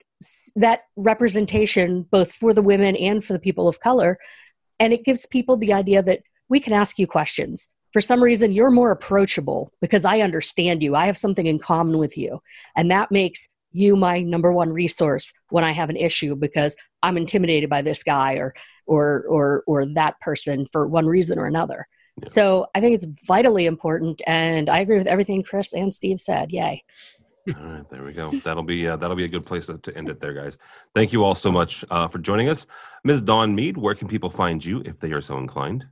that 0.56 0.80
representation 0.96 2.02
both 2.10 2.32
for 2.32 2.52
the 2.52 2.62
women 2.62 2.96
and 2.96 3.24
for 3.24 3.34
the 3.34 3.38
people 3.38 3.68
of 3.68 3.78
color 3.78 4.18
and 4.80 4.92
it 4.92 5.04
gives 5.04 5.26
people 5.26 5.56
the 5.56 5.72
idea 5.72 6.02
that 6.02 6.22
we 6.48 6.58
can 6.58 6.72
ask 6.72 6.98
you 6.98 7.06
questions 7.06 7.68
for 7.92 8.00
some 8.00 8.22
reason 8.22 8.52
you're 8.52 8.70
more 8.70 8.90
approachable 8.90 9.72
because 9.80 10.04
I 10.04 10.20
understand 10.20 10.82
you. 10.82 10.94
I 10.94 11.06
have 11.06 11.18
something 11.18 11.46
in 11.46 11.58
common 11.58 11.98
with 11.98 12.18
you. 12.18 12.40
And 12.76 12.90
that 12.90 13.10
makes 13.10 13.48
you 13.78 13.96
my 13.96 14.20
number 14.22 14.52
one 14.52 14.70
resource 14.70 15.32
when 15.50 15.64
I 15.64 15.72
have 15.72 15.90
an 15.90 15.96
issue 15.96 16.34
because 16.34 16.76
I'm 17.02 17.16
intimidated 17.16 17.70
by 17.70 17.82
this 17.82 18.02
guy 18.02 18.34
or 18.34 18.54
or 18.86 19.24
or 19.28 19.64
or 19.66 19.86
that 19.94 20.20
person 20.20 20.66
for 20.66 20.86
one 20.86 21.06
reason 21.06 21.38
or 21.38 21.46
another. 21.46 21.86
Yeah. 22.18 22.28
So 22.28 22.66
I 22.74 22.80
think 22.80 22.94
it's 22.94 23.06
vitally 23.26 23.66
important 23.66 24.20
and 24.26 24.68
I 24.68 24.80
agree 24.80 24.98
with 24.98 25.06
everything 25.06 25.42
Chris 25.42 25.72
and 25.72 25.94
Steve 25.94 26.20
said. 26.20 26.50
Yay. 26.50 26.82
All 27.56 27.64
right, 27.64 27.88
there 27.88 28.04
we 28.04 28.12
go. 28.12 28.30
That'll 28.44 28.62
be 28.62 28.86
uh, 28.86 28.96
that'll 28.96 29.16
be 29.16 29.24
a 29.24 29.28
good 29.28 29.46
place 29.46 29.66
to, 29.66 29.78
to, 29.78 29.96
end 29.96 30.10
it 30.10 30.20
there, 30.20 30.34
guys. 30.34 30.58
Thank 30.94 31.12
you 31.12 31.24
all 31.24 31.34
so 31.34 31.50
much 31.50 31.84
uh, 31.90 32.06
for 32.08 32.18
joining 32.18 32.50
us, 32.50 32.66
Ms. 33.04 33.22
Dawn 33.22 33.54
Mead. 33.54 33.78
Where 33.78 33.94
can 33.94 34.06
people 34.06 34.28
find 34.28 34.62
you 34.62 34.82
if 34.84 35.00
they 35.00 35.12
are 35.12 35.22
so 35.22 35.38
inclined? 35.38 35.86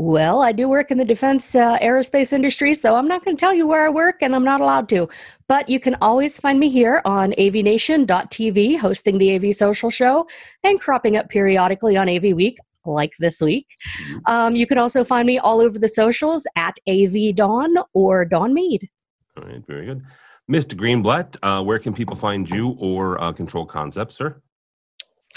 Well, 0.00 0.42
I 0.42 0.52
do 0.52 0.68
work 0.68 0.92
in 0.92 0.98
the 0.98 1.04
defense 1.04 1.56
uh, 1.56 1.76
aerospace 1.80 2.32
industry, 2.32 2.72
so 2.72 2.94
I'm 2.94 3.08
not 3.08 3.24
going 3.24 3.36
to 3.36 3.40
tell 3.40 3.52
you 3.52 3.66
where 3.66 3.84
I 3.84 3.88
work 3.88 4.22
and 4.22 4.32
I'm 4.32 4.44
not 4.44 4.60
allowed 4.60 4.88
to. 4.90 5.08
But 5.48 5.68
you 5.68 5.80
can 5.80 5.96
always 6.00 6.38
find 6.38 6.60
me 6.60 6.68
here 6.68 7.02
on 7.04 7.32
avnation.tv, 7.32 8.78
hosting 8.78 9.18
the 9.18 9.34
AV 9.34 9.56
Social 9.56 9.90
Show 9.90 10.28
and 10.62 10.80
cropping 10.80 11.16
up 11.16 11.28
periodically 11.28 11.96
on 11.96 12.08
AV 12.08 12.32
Week, 12.32 12.56
like 12.84 13.10
this 13.18 13.40
week. 13.40 13.66
Mm-hmm. 14.04 14.32
Um, 14.32 14.54
you 14.54 14.68
can 14.68 14.78
also 14.78 15.02
find 15.02 15.26
me 15.26 15.40
all 15.40 15.60
over 15.60 15.80
the 15.80 15.88
socials 15.88 16.46
at 16.54 16.78
AV 16.88 17.34
Dawn 17.34 17.74
or 17.92 18.24
Dawn 18.24 18.54
Mead. 18.54 18.88
All 19.36 19.48
right, 19.48 19.66
very 19.66 19.86
good. 19.86 20.04
Mr. 20.48 20.74
Greenblatt, 20.74 21.36
uh, 21.42 21.60
where 21.64 21.80
can 21.80 21.92
people 21.92 22.14
find 22.14 22.48
you 22.48 22.76
or 22.78 23.20
uh, 23.20 23.32
Control 23.32 23.66
Concepts, 23.66 24.14
sir? 24.14 24.40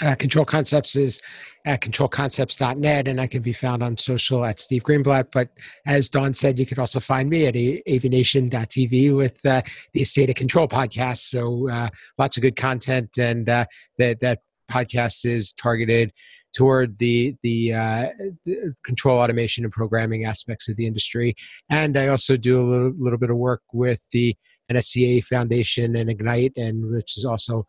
Uh, 0.02 0.16
Control 0.16 0.44
Concepts 0.44 0.96
is 0.96 1.20
at 1.64 1.80
controlconcepts.net, 1.80 3.06
and 3.06 3.20
I 3.20 3.28
can 3.28 3.40
be 3.40 3.52
found 3.52 3.84
on 3.84 3.96
social 3.96 4.44
at 4.44 4.58
Steve 4.58 4.82
Greenblatt. 4.82 5.28
But 5.32 5.50
as 5.86 6.08
Dawn 6.08 6.34
said, 6.34 6.58
you 6.58 6.66
can 6.66 6.80
also 6.80 6.98
find 6.98 7.30
me 7.30 7.46
at 7.46 7.54
avnation.tv 7.54 9.16
with 9.16 9.46
uh, 9.46 9.62
the 9.92 10.02
A 10.02 10.04
State 10.04 10.28
of 10.28 10.34
Control 10.34 10.66
podcast. 10.66 11.18
So 11.18 11.68
uh, 11.70 11.88
lots 12.18 12.36
of 12.36 12.42
good 12.42 12.56
content, 12.56 13.16
and 13.16 13.48
uh, 13.48 13.64
that 13.98 14.18
that 14.20 14.40
podcast 14.68 15.24
is 15.24 15.52
targeted 15.52 16.12
toward 16.52 16.98
the 16.98 17.36
the, 17.42 17.72
uh, 17.72 18.08
the, 18.44 18.74
control 18.84 19.18
automation 19.18 19.64
and 19.64 19.72
programming 19.72 20.24
aspects 20.24 20.68
of 20.68 20.76
the 20.76 20.86
industry. 20.86 21.36
And 21.70 21.96
I 21.96 22.08
also 22.08 22.36
do 22.36 22.60
a 22.60 22.64
little, 22.64 22.92
little 22.98 23.18
bit 23.18 23.30
of 23.30 23.36
work 23.36 23.62
with 23.72 24.04
the 24.10 24.34
NSCA 24.70 25.24
Foundation 25.24 25.94
and 25.96 26.10
Ignite, 26.10 26.54
and 26.56 26.90
which 26.90 27.16
is 27.16 27.24
also 27.24 27.66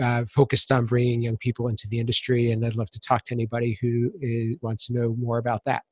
uh, 0.00 0.24
focused 0.26 0.72
on 0.72 0.86
bringing 0.86 1.22
young 1.22 1.36
people 1.36 1.68
into 1.68 1.88
the 1.88 1.98
industry, 1.98 2.52
and 2.52 2.64
I'd 2.64 2.76
love 2.76 2.90
to 2.90 3.00
talk 3.00 3.24
to 3.24 3.34
anybody 3.34 3.78
who 3.80 4.12
is, 4.20 4.56
wants 4.60 4.86
to 4.86 4.94
know 4.94 5.14
more 5.18 5.38
about 5.38 5.64
that. 5.64 5.82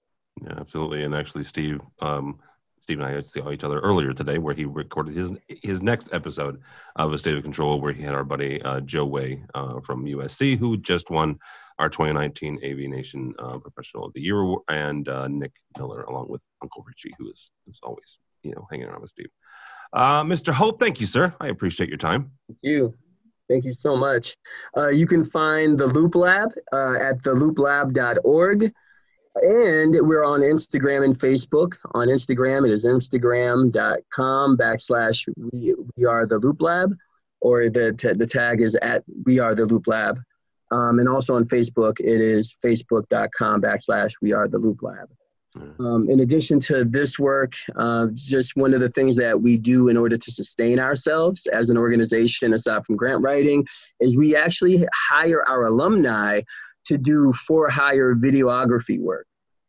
Yeah, 0.43 0.55
absolutely. 0.59 1.05
And 1.05 1.15
actually, 1.15 1.45
Steve, 1.45 1.81
um, 2.01 2.41
Steve 2.81 3.01
and 3.01 3.07
I 3.07 3.23
saw 3.23 3.51
each 3.51 3.65
other 3.65 3.81
earlier 3.81 4.13
today, 4.13 4.39
where 4.39 4.55
he 4.55 4.65
recorded 4.65 5.17
his 5.17 5.33
his 5.49 5.81
next 5.81 6.09
episode 6.13 6.61
of 6.97 7.13
A 7.13 7.19
State 7.19 7.37
of 7.37 7.43
Control, 7.43 7.81
where 7.81 7.93
he 7.93 8.03
had 8.03 8.15
our 8.15 8.25
buddy 8.25 8.61
uh, 8.63 8.81
Joe 8.81 9.07
Way 9.07 9.43
uh, 9.55 9.81
from 9.81 10.05
USC, 10.05 10.59
who 10.59 10.77
just 10.77 11.11
won 11.11 11.39
our 11.79 11.89
2019 11.89 12.61
AV 12.65 12.91
Nation 12.91 13.35
uh, 13.39 13.59
Professional 13.59 14.05
of 14.05 14.13
the 14.13 14.21
Year, 14.21 14.39
award 14.41 14.63
and 14.69 15.09
uh, 15.09 15.29
Nick 15.29 15.53
Miller, 15.79 16.03
along 16.03 16.29
with 16.29 16.43
Uncle 16.63 16.85
Richie, 16.87 17.15
who 17.19 17.31
is 17.31 17.51
who's 17.65 17.81
always 17.83 18.19
you 18.43 18.53
know 18.55 18.67
hanging 18.71 18.87
around 18.87 19.01
with 19.01 19.11
Steve. 19.11 19.31
Uh, 19.93 20.25
Mr. 20.25 20.53
Hope, 20.53 20.81
thank 20.81 21.01
you, 21.01 21.07
sir. 21.07 21.33
I 21.41 21.49
appreciate 21.49 21.89
your 21.89 21.99
time. 21.99 22.33
Thank 22.49 22.59
you. 22.63 22.95
Thank 23.49 23.65
you 23.65 23.73
so 23.73 23.97
much. 23.97 24.37
Uh, 24.77 24.89
you 24.89 25.07
can 25.07 25.25
find 25.25 25.79
the 25.79 25.87
Loop 25.87 26.15
Lab 26.15 26.51
uh, 26.73 26.95
at 26.95 27.23
thelooplab.org. 27.23 28.73
And 29.37 29.97
we're 30.01 30.25
on 30.25 30.41
Instagram 30.41 31.05
and 31.05 31.19
Facebook. 31.19 31.75
On 31.93 32.07
Instagram, 32.07 32.67
it 32.67 32.73
is 32.73 32.85
instagram.com 32.85 34.57
backslash 34.57 35.29
we, 35.37 35.75
we 35.97 36.05
are 36.05 36.25
the 36.25 36.39
Loop 36.39 36.63
Lab, 36.63 36.95
or 37.41 37.69
the, 37.69 38.15
the 38.17 38.27
tag 38.27 38.63
is 38.63 38.77
at 38.77 39.03
we 39.25 39.41
are 39.41 39.55
the 39.57 39.67
Loop 39.67 39.89
Lab. 39.89 40.21
Um, 40.71 41.01
and 41.01 41.09
also 41.09 41.35
on 41.35 41.45
Facebook, 41.45 41.99
it 41.99 42.21
is 42.21 42.55
facebook.com 42.65 43.61
backslash 43.61 44.13
we 44.23 44.33
are 44.33 44.47
the 44.47 44.59
Loop 44.59 44.83
Lab. 44.83 45.11
Um, 45.79 46.09
in 46.11 46.21
addition 46.21 46.59
to 46.61 46.85
this 46.85 47.19
work, 47.19 47.55
uh, 47.77 48.09
just 48.15 48.57
one 48.57 48.75
of 48.75 48.81
the 48.81 48.89
things 48.89 49.15
that 49.17 49.41
we 49.41 49.57
do 49.57 49.89
in 49.89 49.97
order 49.97 50.17
to 50.17 50.31
sustain 50.31 50.81
ourselves 50.81 51.47
as 51.47 51.71
an 51.71 51.77
organization, 51.77 52.55
aside 52.55 52.85
from 52.85 52.97
grant 52.97 53.23
writing, 53.23 53.65
is 54.01 54.17
we 54.17 54.35
actually 54.35 54.85
hire 54.93 55.49
our 55.49 55.67
alumni 55.67 56.41
to 56.87 56.99
do 56.99 57.33
for 57.33 57.69
hire 57.69 58.15
videography 58.15 59.01
work. 59.01 59.27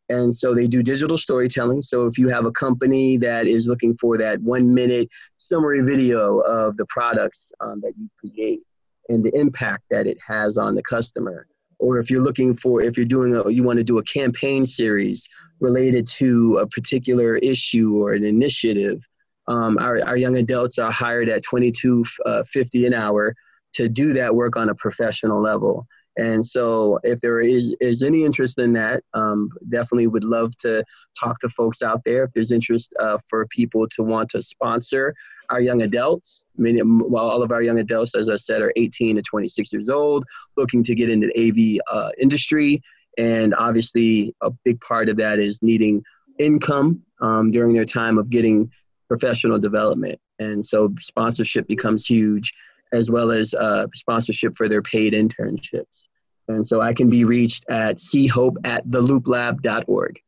And 0.10 0.36
so 0.36 0.54
they 0.54 0.68
do 0.68 0.84
digital 0.84 1.18
storytelling. 1.18 1.82
So 1.82 2.06
if 2.08 2.18
you 2.18 2.30
have 2.30 2.46
a 2.46 2.52
company 2.52 3.18
that 3.18 3.48
is 3.48 3.68
looking 3.68 3.96
for 3.98 4.18
that 4.18 4.42
one 4.42 4.74
minute 4.74 5.10
summary 5.38 5.82
video 5.82 6.40
of 6.40 6.78
the 6.78 6.86
products 6.88 7.52
um, 7.60 7.80
that 7.82 7.94
you 7.96 8.10
create 8.20 8.62
and 9.10 9.24
the 9.24 9.36
impact 9.36 9.84
that 9.92 10.08
it 10.08 10.18
has 10.26 10.58
on 10.58 10.76
the 10.76 10.84
customer, 10.84 11.48
or 11.80 12.00
if 12.00 12.10
you're 12.10 12.24
looking 12.24 12.56
for, 12.56 12.82
if 12.82 12.98
you're 12.98 13.06
doing, 13.06 13.36
a, 13.36 13.50
you 13.50 13.64
want 13.64 13.78
to 13.78 13.84
do 13.84 13.98
a 13.98 14.04
campaign 14.04 14.66
series 14.66 15.28
related 15.60 16.08
to 16.08 16.58
a 16.58 16.68
particular 16.68 17.38
issue 17.38 17.98
or 17.98 18.14
an 18.14 18.24
initiative, 18.24 19.02
um, 19.48 19.78
our, 19.78 20.04
our 20.06 20.18
young 20.18 20.38
adults 20.38 20.78
are 20.80 20.92
hired 20.92 21.30
at 21.30 21.44
22.50 21.44 22.06
uh, 22.26 22.88
an 22.88 22.94
hour 22.94 23.36
to 23.74 23.90
do 23.90 24.14
that 24.14 24.34
work 24.34 24.56
on 24.56 24.70
a 24.70 24.76
professional 24.76 25.42
level. 25.42 25.86
And 26.18 26.46
so, 26.46 26.98
if 27.04 27.20
there 27.20 27.42
is, 27.42 27.76
is 27.82 28.02
any 28.02 28.24
interest 28.24 28.58
in 28.58 28.72
that, 28.74 29.04
um, 29.14 29.50
definitely 29.68 30.08
would 30.08 30.24
love 30.24 30.56
to 30.60 30.82
talk 31.20 31.40
to 31.40 31.50
folks 31.50 31.82
out 31.82 32.02
there. 32.06 32.24
If 32.24 32.32
there's 32.34 32.54
interest 32.54 32.94
uh, 33.00 33.18
for 33.30 33.46
people 33.48 33.86
to 33.90 34.04
want 34.04 34.30
to 34.30 34.42
sponsor 34.42 35.14
our 35.50 35.60
young 35.60 35.82
adults, 35.82 36.46
many, 36.58 36.82
well, 36.84 37.30
all 37.30 37.44
of 37.44 37.52
our 37.52 37.62
young 37.62 37.80
adults, 37.80 38.16
as 38.16 38.30
I 38.30 38.38
said, 38.38 38.62
are 38.62 38.72
18 38.78 39.18
to 39.18 39.22
26 39.22 39.74
years 39.74 39.90
old, 39.90 40.24
looking 40.56 40.86
to 40.86 40.96
get 40.96 41.10
into 41.10 41.30
the 41.36 41.82
AV 41.82 41.96
uh, 41.96 42.12
industry. 42.18 42.82
And 43.18 43.56
obviously, 43.56 44.36
a 44.42 44.52
big 44.64 44.82
part 44.82 45.10
of 45.10 45.18
that 45.18 45.40
is 45.40 45.62
needing 45.62 46.04
income 46.38 47.02
um, 47.22 47.52
during 47.52 47.74
their 47.74 47.86
time 47.86 48.18
of 48.18 48.30
getting 48.30 48.72
professional 49.08 49.60
development. 49.60 50.20
And 50.40 50.66
so, 50.66 50.94
sponsorship 51.00 51.68
becomes 51.68 52.06
huge 52.06 52.54
as 52.92 53.12
well 53.12 53.32
as 53.32 53.54
uh, 53.54 53.88
sponsorship 53.94 54.56
for 54.56 54.70
their 54.70 54.82
paid 54.82 55.14
internships. 55.14 56.08
And 56.48 56.66
so 56.66 56.82
I 56.82 56.94
can 56.94 57.10
be 57.10 57.26
reached 57.26 57.66
at 57.70 58.00
chope 58.00 58.58
at 58.64 58.88
thelooplab.org. 58.88 60.20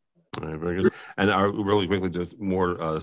All 0.42 0.48
right, 0.48 0.60
very 0.60 0.84
good. 0.84 0.94
And 1.18 1.32
are, 1.32 1.50
really 1.50 1.88
quickly, 1.88 2.10
just 2.10 2.38
more 2.40 2.82
uh, 2.82 3.00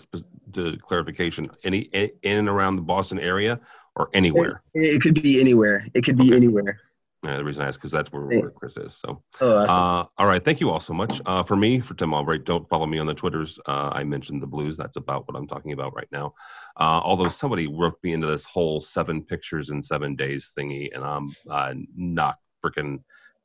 clarification, 0.83 1.51
any 1.65 1.79
in 2.23 2.39
and 2.39 2.49
around 2.49 2.77
the 2.77 2.83
Boston 2.83 3.19
area 3.19 3.61
or 3.97 4.09
anywhere? 4.15 4.63
It, 4.75 4.97
it 4.97 5.03
could 5.03 5.21
be 5.21 5.41
anywhere. 5.41 5.87
It 5.95 6.05
could 6.05 6.17
be 6.17 6.29
okay. 6.29 6.37
anywhere. 6.37 6.81
Yeah, 7.25 7.39
the 7.39 7.45
reason 7.45 7.63
I 7.63 7.69
ask 7.69 7.81
because 7.81 7.91
that's 7.91 8.13
where, 8.13 8.23
where, 8.23 8.51
Chris 8.51 8.77
is. 8.77 8.95
So, 8.95 9.23
oh, 9.41 9.51
awesome. 9.51 9.71
uh, 9.71 10.05
all 10.19 10.27
right. 10.27 10.45
Thank 10.45 10.61
you 10.61 10.71
all 10.71 10.81
so 10.81 10.93
much. 10.93 11.23
Uh, 11.25 11.43
for 11.43 11.57
me, 11.57 11.81
for 11.81 11.95
Tim 11.95 12.13
Albright, 12.13 12.45
don't 12.45 12.69
follow 12.69 12.87
me 12.87 12.99
on 12.99 13.07
the 13.07 13.15
Twitters. 13.15 13.59
Uh, 13.67 13.91
I 13.93 14.05
mentioned 14.05 14.43
the 14.43 14.47
blues. 14.47 14.77
That's 14.77 14.97
about 14.97 15.27
what 15.27 15.37
I'm 15.37 15.47
talking 15.47 15.73
about 15.73 15.95
right 15.95 16.09
now. 16.13 16.35
Uh, 16.79 17.01
although 17.03 17.29
somebody 17.29 17.67
worked 17.67 18.05
me 18.05 18.13
into 18.13 18.27
this 18.27 18.45
whole 18.45 18.81
seven 18.81 19.23
pictures 19.23 19.71
in 19.71 19.83
seven 19.83 20.17
days 20.17 20.53
thingy, 20.59 20.95
and 20.95 21.03
I'm 21.03 21.35
uh, 21.49 21.75
not 21.97 22.37
freaking 22.63 23.01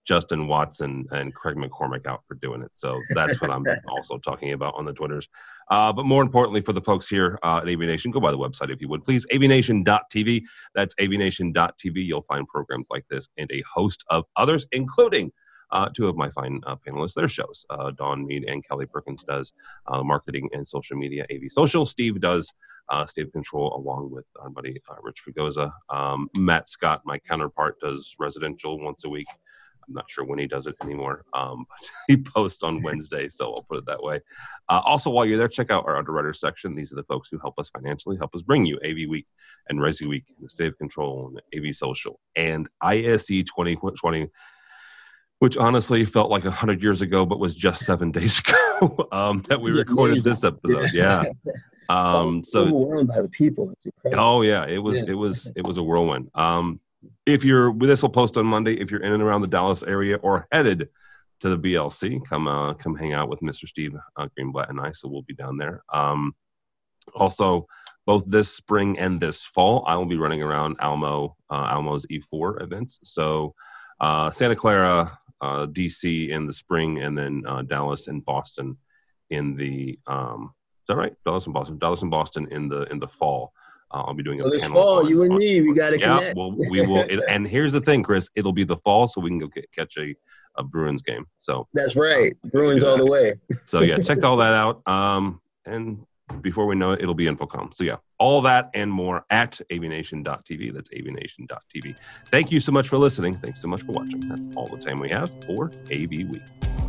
Justin 0.05 0.47
Watson 0.47 1.05
and 1.11 1.33
Craig 1.33 1.55
McCormick 1.55 2.07
out 2.07 2.23
for 2.27 2.33
doing 2.35 2.61
it. 2.63 2.71
So 2.73 2.99
that's 3.11 3.39
what 3.41 3.51
I'm 3.51 3.63
also 3.87 4.17
talking 4.17 4.53
about 4.53 4.73
on 4.75 4.83
the 4.83 4.93
Twitters. 4.93 5.27
Uh, 5.69 5.93
but 5.93 6.05
more 6.05 6.21
importantly, 6.21 6.61
for 6.61 6.73
the 6.73 6.81
folks 6.81 7.07
here 7.07 7.37
uh, 7.43 7.57
at 7.57 7.65
AVNation, 7.65 8.11
go 8.11 8.19
by 8.19 8.31
the 8.31 8.37
website 8.37 8.71
if 8.71 8.81
you 8.81 8.87
would, 8.89 9.03
please. 9.03 9.25
AVNation.tv. 9.27 10.43
That's 10.73 10.95
AVNation.tv. 10.95 12.05
You'll 12.05 12.23
find 12.23 12.47
programs 12.47 12.87
like 12.89 13.05
this 13.09 13.29
and 13.37 13.49
a 13.51 13.63
host 13.71 14.03
of 14.09 14.25
others, 14.35 14.65
including 14.71 15.31
uh, 15.71 15.89
two 15.93 16.07
of 16.07 16.15
my 16.15 16.29
fine 16.31 16.61
uh, 16.65 16.75
panelists, 16.75 17.13
their 17.13 17.27
shows. 17.27 17.65
Uh, 17.69 17.91
Dawn 17.91 18.25
Mead 18.25 18.45
and 18.45 18.67
Kelly 18.67 18.85
Perkins 18.85 19.23
does 19.23 19.53
uh, 19.87 20.03
marketing 20.03 20.49
and 20.53 20.67
social 20.67 20.97
media, 20.97 21.25
AV 21.31 21.51
Social. 21.51 21.85
Steve 21.85 22.19
does 22.19 22.51
uh, 22.89 23.05
State 23.05 23.31
Control 23.31 23.75
along 23.75 24.11
with 24.11 24.25
our 24.39 24.49
buddy 24.49 24.81
uh, 24.89 24.95
Rich 25.01 25.21
Fugoza. 25.27 25.71
Um, 25.89 26.29
Matt 26.35 26.69
Scott, 26.69 27.01
my 27.05 27.19
counterpart, 27.19 27.79
does 27.79 28.15
residential 28.19 28.79
once 28.79 29.05
a 29.05 29.09
week. 29.09 29.27
I'm 29.89 29.95
not 29.95 30.09
sure 30.09 30.23
when 30.23 30.39
he 30.39 30.47
does 30.47 30.67
it 30.67 30.75
anymore, 30.81 31.25
um, 31.33 31.65
but 31.67 31.89
he 32.07 32.17
posts 32.17 32.63
on 32.63 32.81
Wednesday, 32.83 33.27
so 33.27 33.53
I'll 33.53 33.63
put 33.63 33.79
it 33.79 33.85
that 33.87 34.01
way. 34.01 34.21
Uh, 34.69 34.81
also, 34.85 35.09
while 35.09 35.25
you're 35.25 35.37
there, 35.37 35.47
check 35.47 35.71
out 35.71 35.85
our 35.85 35.97
underwriter 35.97 36.33
section. 36.33 36.75
These 36.75 36.93
are 36.93 36.97
the 36.97 37.03
folks 37.03 37.29
who 37.29 37.39
help 37.39 37.57
us 37.57 37.69
financially, 37.69 38.17
help 38.17 38.35
us 38.35 38.41
bring 38.41 38.65
you 38.65 38.79
AV 38.85 39.09
Week 39.09 39.27
and 39.67 39.79
Resi 39.79 40.05
Week, 40.05 40.25
the 40.39 40.49
State 40.49 40.67
of 40.67 40.77
Control, 40.77 41.31
and 41.53 41.65
AV 41.65 41.75
Social, 41.75 42.19
and 42.35 42.69
ISE 42.81 43.25
2020 43.27 44.29
which 45.39 45.55
honestly 45.55 46.03
felt 46.05 46.29
like 46.29 46.43
a 46.43 46.51
hundred 46.51 46.83
years 46.83 47.01
ago, 47.01 47.25
but 47.25 47.39
was 47.39 47.55
just 47.55 47.85
seven 47.85 48.11
days 48.11 48.39
ago 48.79 49.07
um, 49.13 49.41
that 49.47 49.59
we 49.59 49.71
recorded 49.71 50.21
this 50.21 50.43
episode. 50.43 50.89
Yeah. 50.93 51.23
Um, 51.87 52.43
so 52.43 52.61
overwhelmed 52.61 53.07
by 53.07 53.21
the 53.21 53.29
people. 53.29 53.73
Oh 54.13 54.41
yeah, 54.41 54.67
it 54.67 54.77
was 54.77 54.97
yeah. 54.97 55.11
it 55.11 55.13
was 55.13 55.51
it 55.55 55.65
was 55.65 55.77
a 55.77 55.83
whirlwind. 55.83 56.29
Um, 56.35 56.79
if 57.33 57.43
you're 57.43 57.73
this 57.73 58.01
will 58.01 58.09
post 58.09 58.37
on 58.37 58.45
Monday. 58.45 58.79
If 58.79 58.91
you're 58.91 59.03
in 59.03 59.13
and 59.13 59.23
around 59.23 59.41
the 59.41 59.47
Dallas 59.47 59.83
area 59.83 60.17
or 60.17 60.47
headed 60.51 60.89
to 61.41 61.49
the 61.49 61.57
BLC, 61.57 62.23
come 62.25 62.47
uh, 62.47 62.73
come 62.75 62.95
hang 62.95 63.13
out 63.13 63.29
with 63.29 63.39
Mr. 63.41 63.67
Steve 63.67 63.95
uh, 64.17 64.27
Greenblatt 64.37 64.69
and 64.69 64.79
I. 64.79 64.91
So 64.91 65.07
we'll 65.07 65.23
be 65.23 65.33
down 65.33 65.57
there. 65.57 65.83
Um, 65.91 66.35
also, 67.15 67.67
both 68.05 68.25
this 68.25 68.53
spring 68.53 68.97
and 68.99 69.19
this 69.19 69.43
fall, 69.43 69.83
I 69.87 69.95
will 69.95 70.05
be 70.05 70.17
running 70.17 70.41
around 70.41 70.77
Almo 70.79 71.35
uh, 71.49 71.69
Almo's 71.73 72.05
E4 72.07 72.61
events. 72.61 72.99
So 73.03 73.53
uh, 73.99 74.31
Santa 74.31 74.55
Clara, 74.55 75.17
uh, 75.41 75.65
DC 75.67 76.29
in 76.29 76.45
the 76.45 76.53
spring, 76.53 76.99
and 76.99 77.17
then 77.17 77.43
uh, 77.47 77.61
Dallas 77.63 78.07
and 78.07 78.23
Boston 78.23 78.77
in 79.29 79.55
the. 79.55 79.99
Um, 80.07 80.53
is 80.81 80.87
that 80.87 80.95
right? 80.95 81.13
Dallas 81.25 81.45
and 81.45 81.53
Boston. 81.53 81.77
Dallas 81.77 82.01
and 82.01 82.11
Boston 82.11 82.47
in 82.51 82.67
the 82.67 82.83
in 82.83 82.99
the 82.99 83.07
fall. 83.07 83.53
Uh, 83.91 84.03
I'll 84.05 84.13
be 84.13 84.23
doing 84.23 84.39
a 84.39 84.43
well, 84.43 84.51
this 84.51 84.63
fall. 84.65 84.99
On, 84.99 85.09
you 85.09 85.23
and 85.23 85.33
on, 85.33 85.39
me, 85.39 85.61
we 85.61 85.73
got 85.73 85.89
to 85.91 85.99
yeah, 85.99 86.17
connect. 86.17 86.37
well, 86.37 86.51
we 86.51 86.81
will. 86.81 87.01
It, 87.01 87.19
and 87.27 87.47
here's 87.55 87.73
the 87.73 87.81
thing, 87.81 88.03
Chris. 88.03 88.29
It'll 88.35 88.53
be 88.53 88.63
the 88.63 88.77
fall, 88.77 89.07
so 89.07 89.21
we 89.21 89.29
can 89.29 89.39
go 89.39 89.47
get, 89.47 89.71
catch 89.71 89.97
a, 89.97 90.15
a 90.55 90.63
Bruins 90.63 91.01
game. 91.01 91.25
So 91.37 91.67
that's 91.73 91.95
right, 91.95 92.35
uh, 92.45 92.49
Bruins 92.49 92.83
all 92.83 92.97
the 92.97 93.05
way. 93.05 93.35
so 93.65 93.81
yeah, 93.81 93.97
check 93.99 94.23
all 94.23 94.37
that 94.37 94.53
out. 94.53 94.87
Um, 94.87 95.41
and 95.65 96.05
before 96.41 96.67
we 96.67 96.75
know 96.75 96.91
it, 96.91 97.01
it'll 97.01 97.15
be 97.15 97.25
InfoComm. 97.25 97.73
So 97.73 97.83
yeah, 97.83 97.97
all 98.19 98.41
that 98.43 98.69
and 98.73 98.91
more 98.91 99.25
at 99.29 99.59
avnation.tv. 99.71 100.73
That's 100.73 100.89
avnation.tv. 100.89 101.95
Thank 102.27 102.51
you 102.51 102.59
so 102.59 102.71
much 102.71 102.87
for 102.87 102.97
listening. 102.97 103.35
Thanks 103.35 103.61
so 103.61 103.67
much 103.67 103.81
for 103.81 103.93
watching. 103.93 104.19
That's 104.21 104.55
all 104.55 104.67
the 104.67 104.81
time 104.83 104.99
we 104.99 105.09
have 105.09 105.31
for 105.45 105.71
AV 105.91 106.09
Week. 106.09 106.88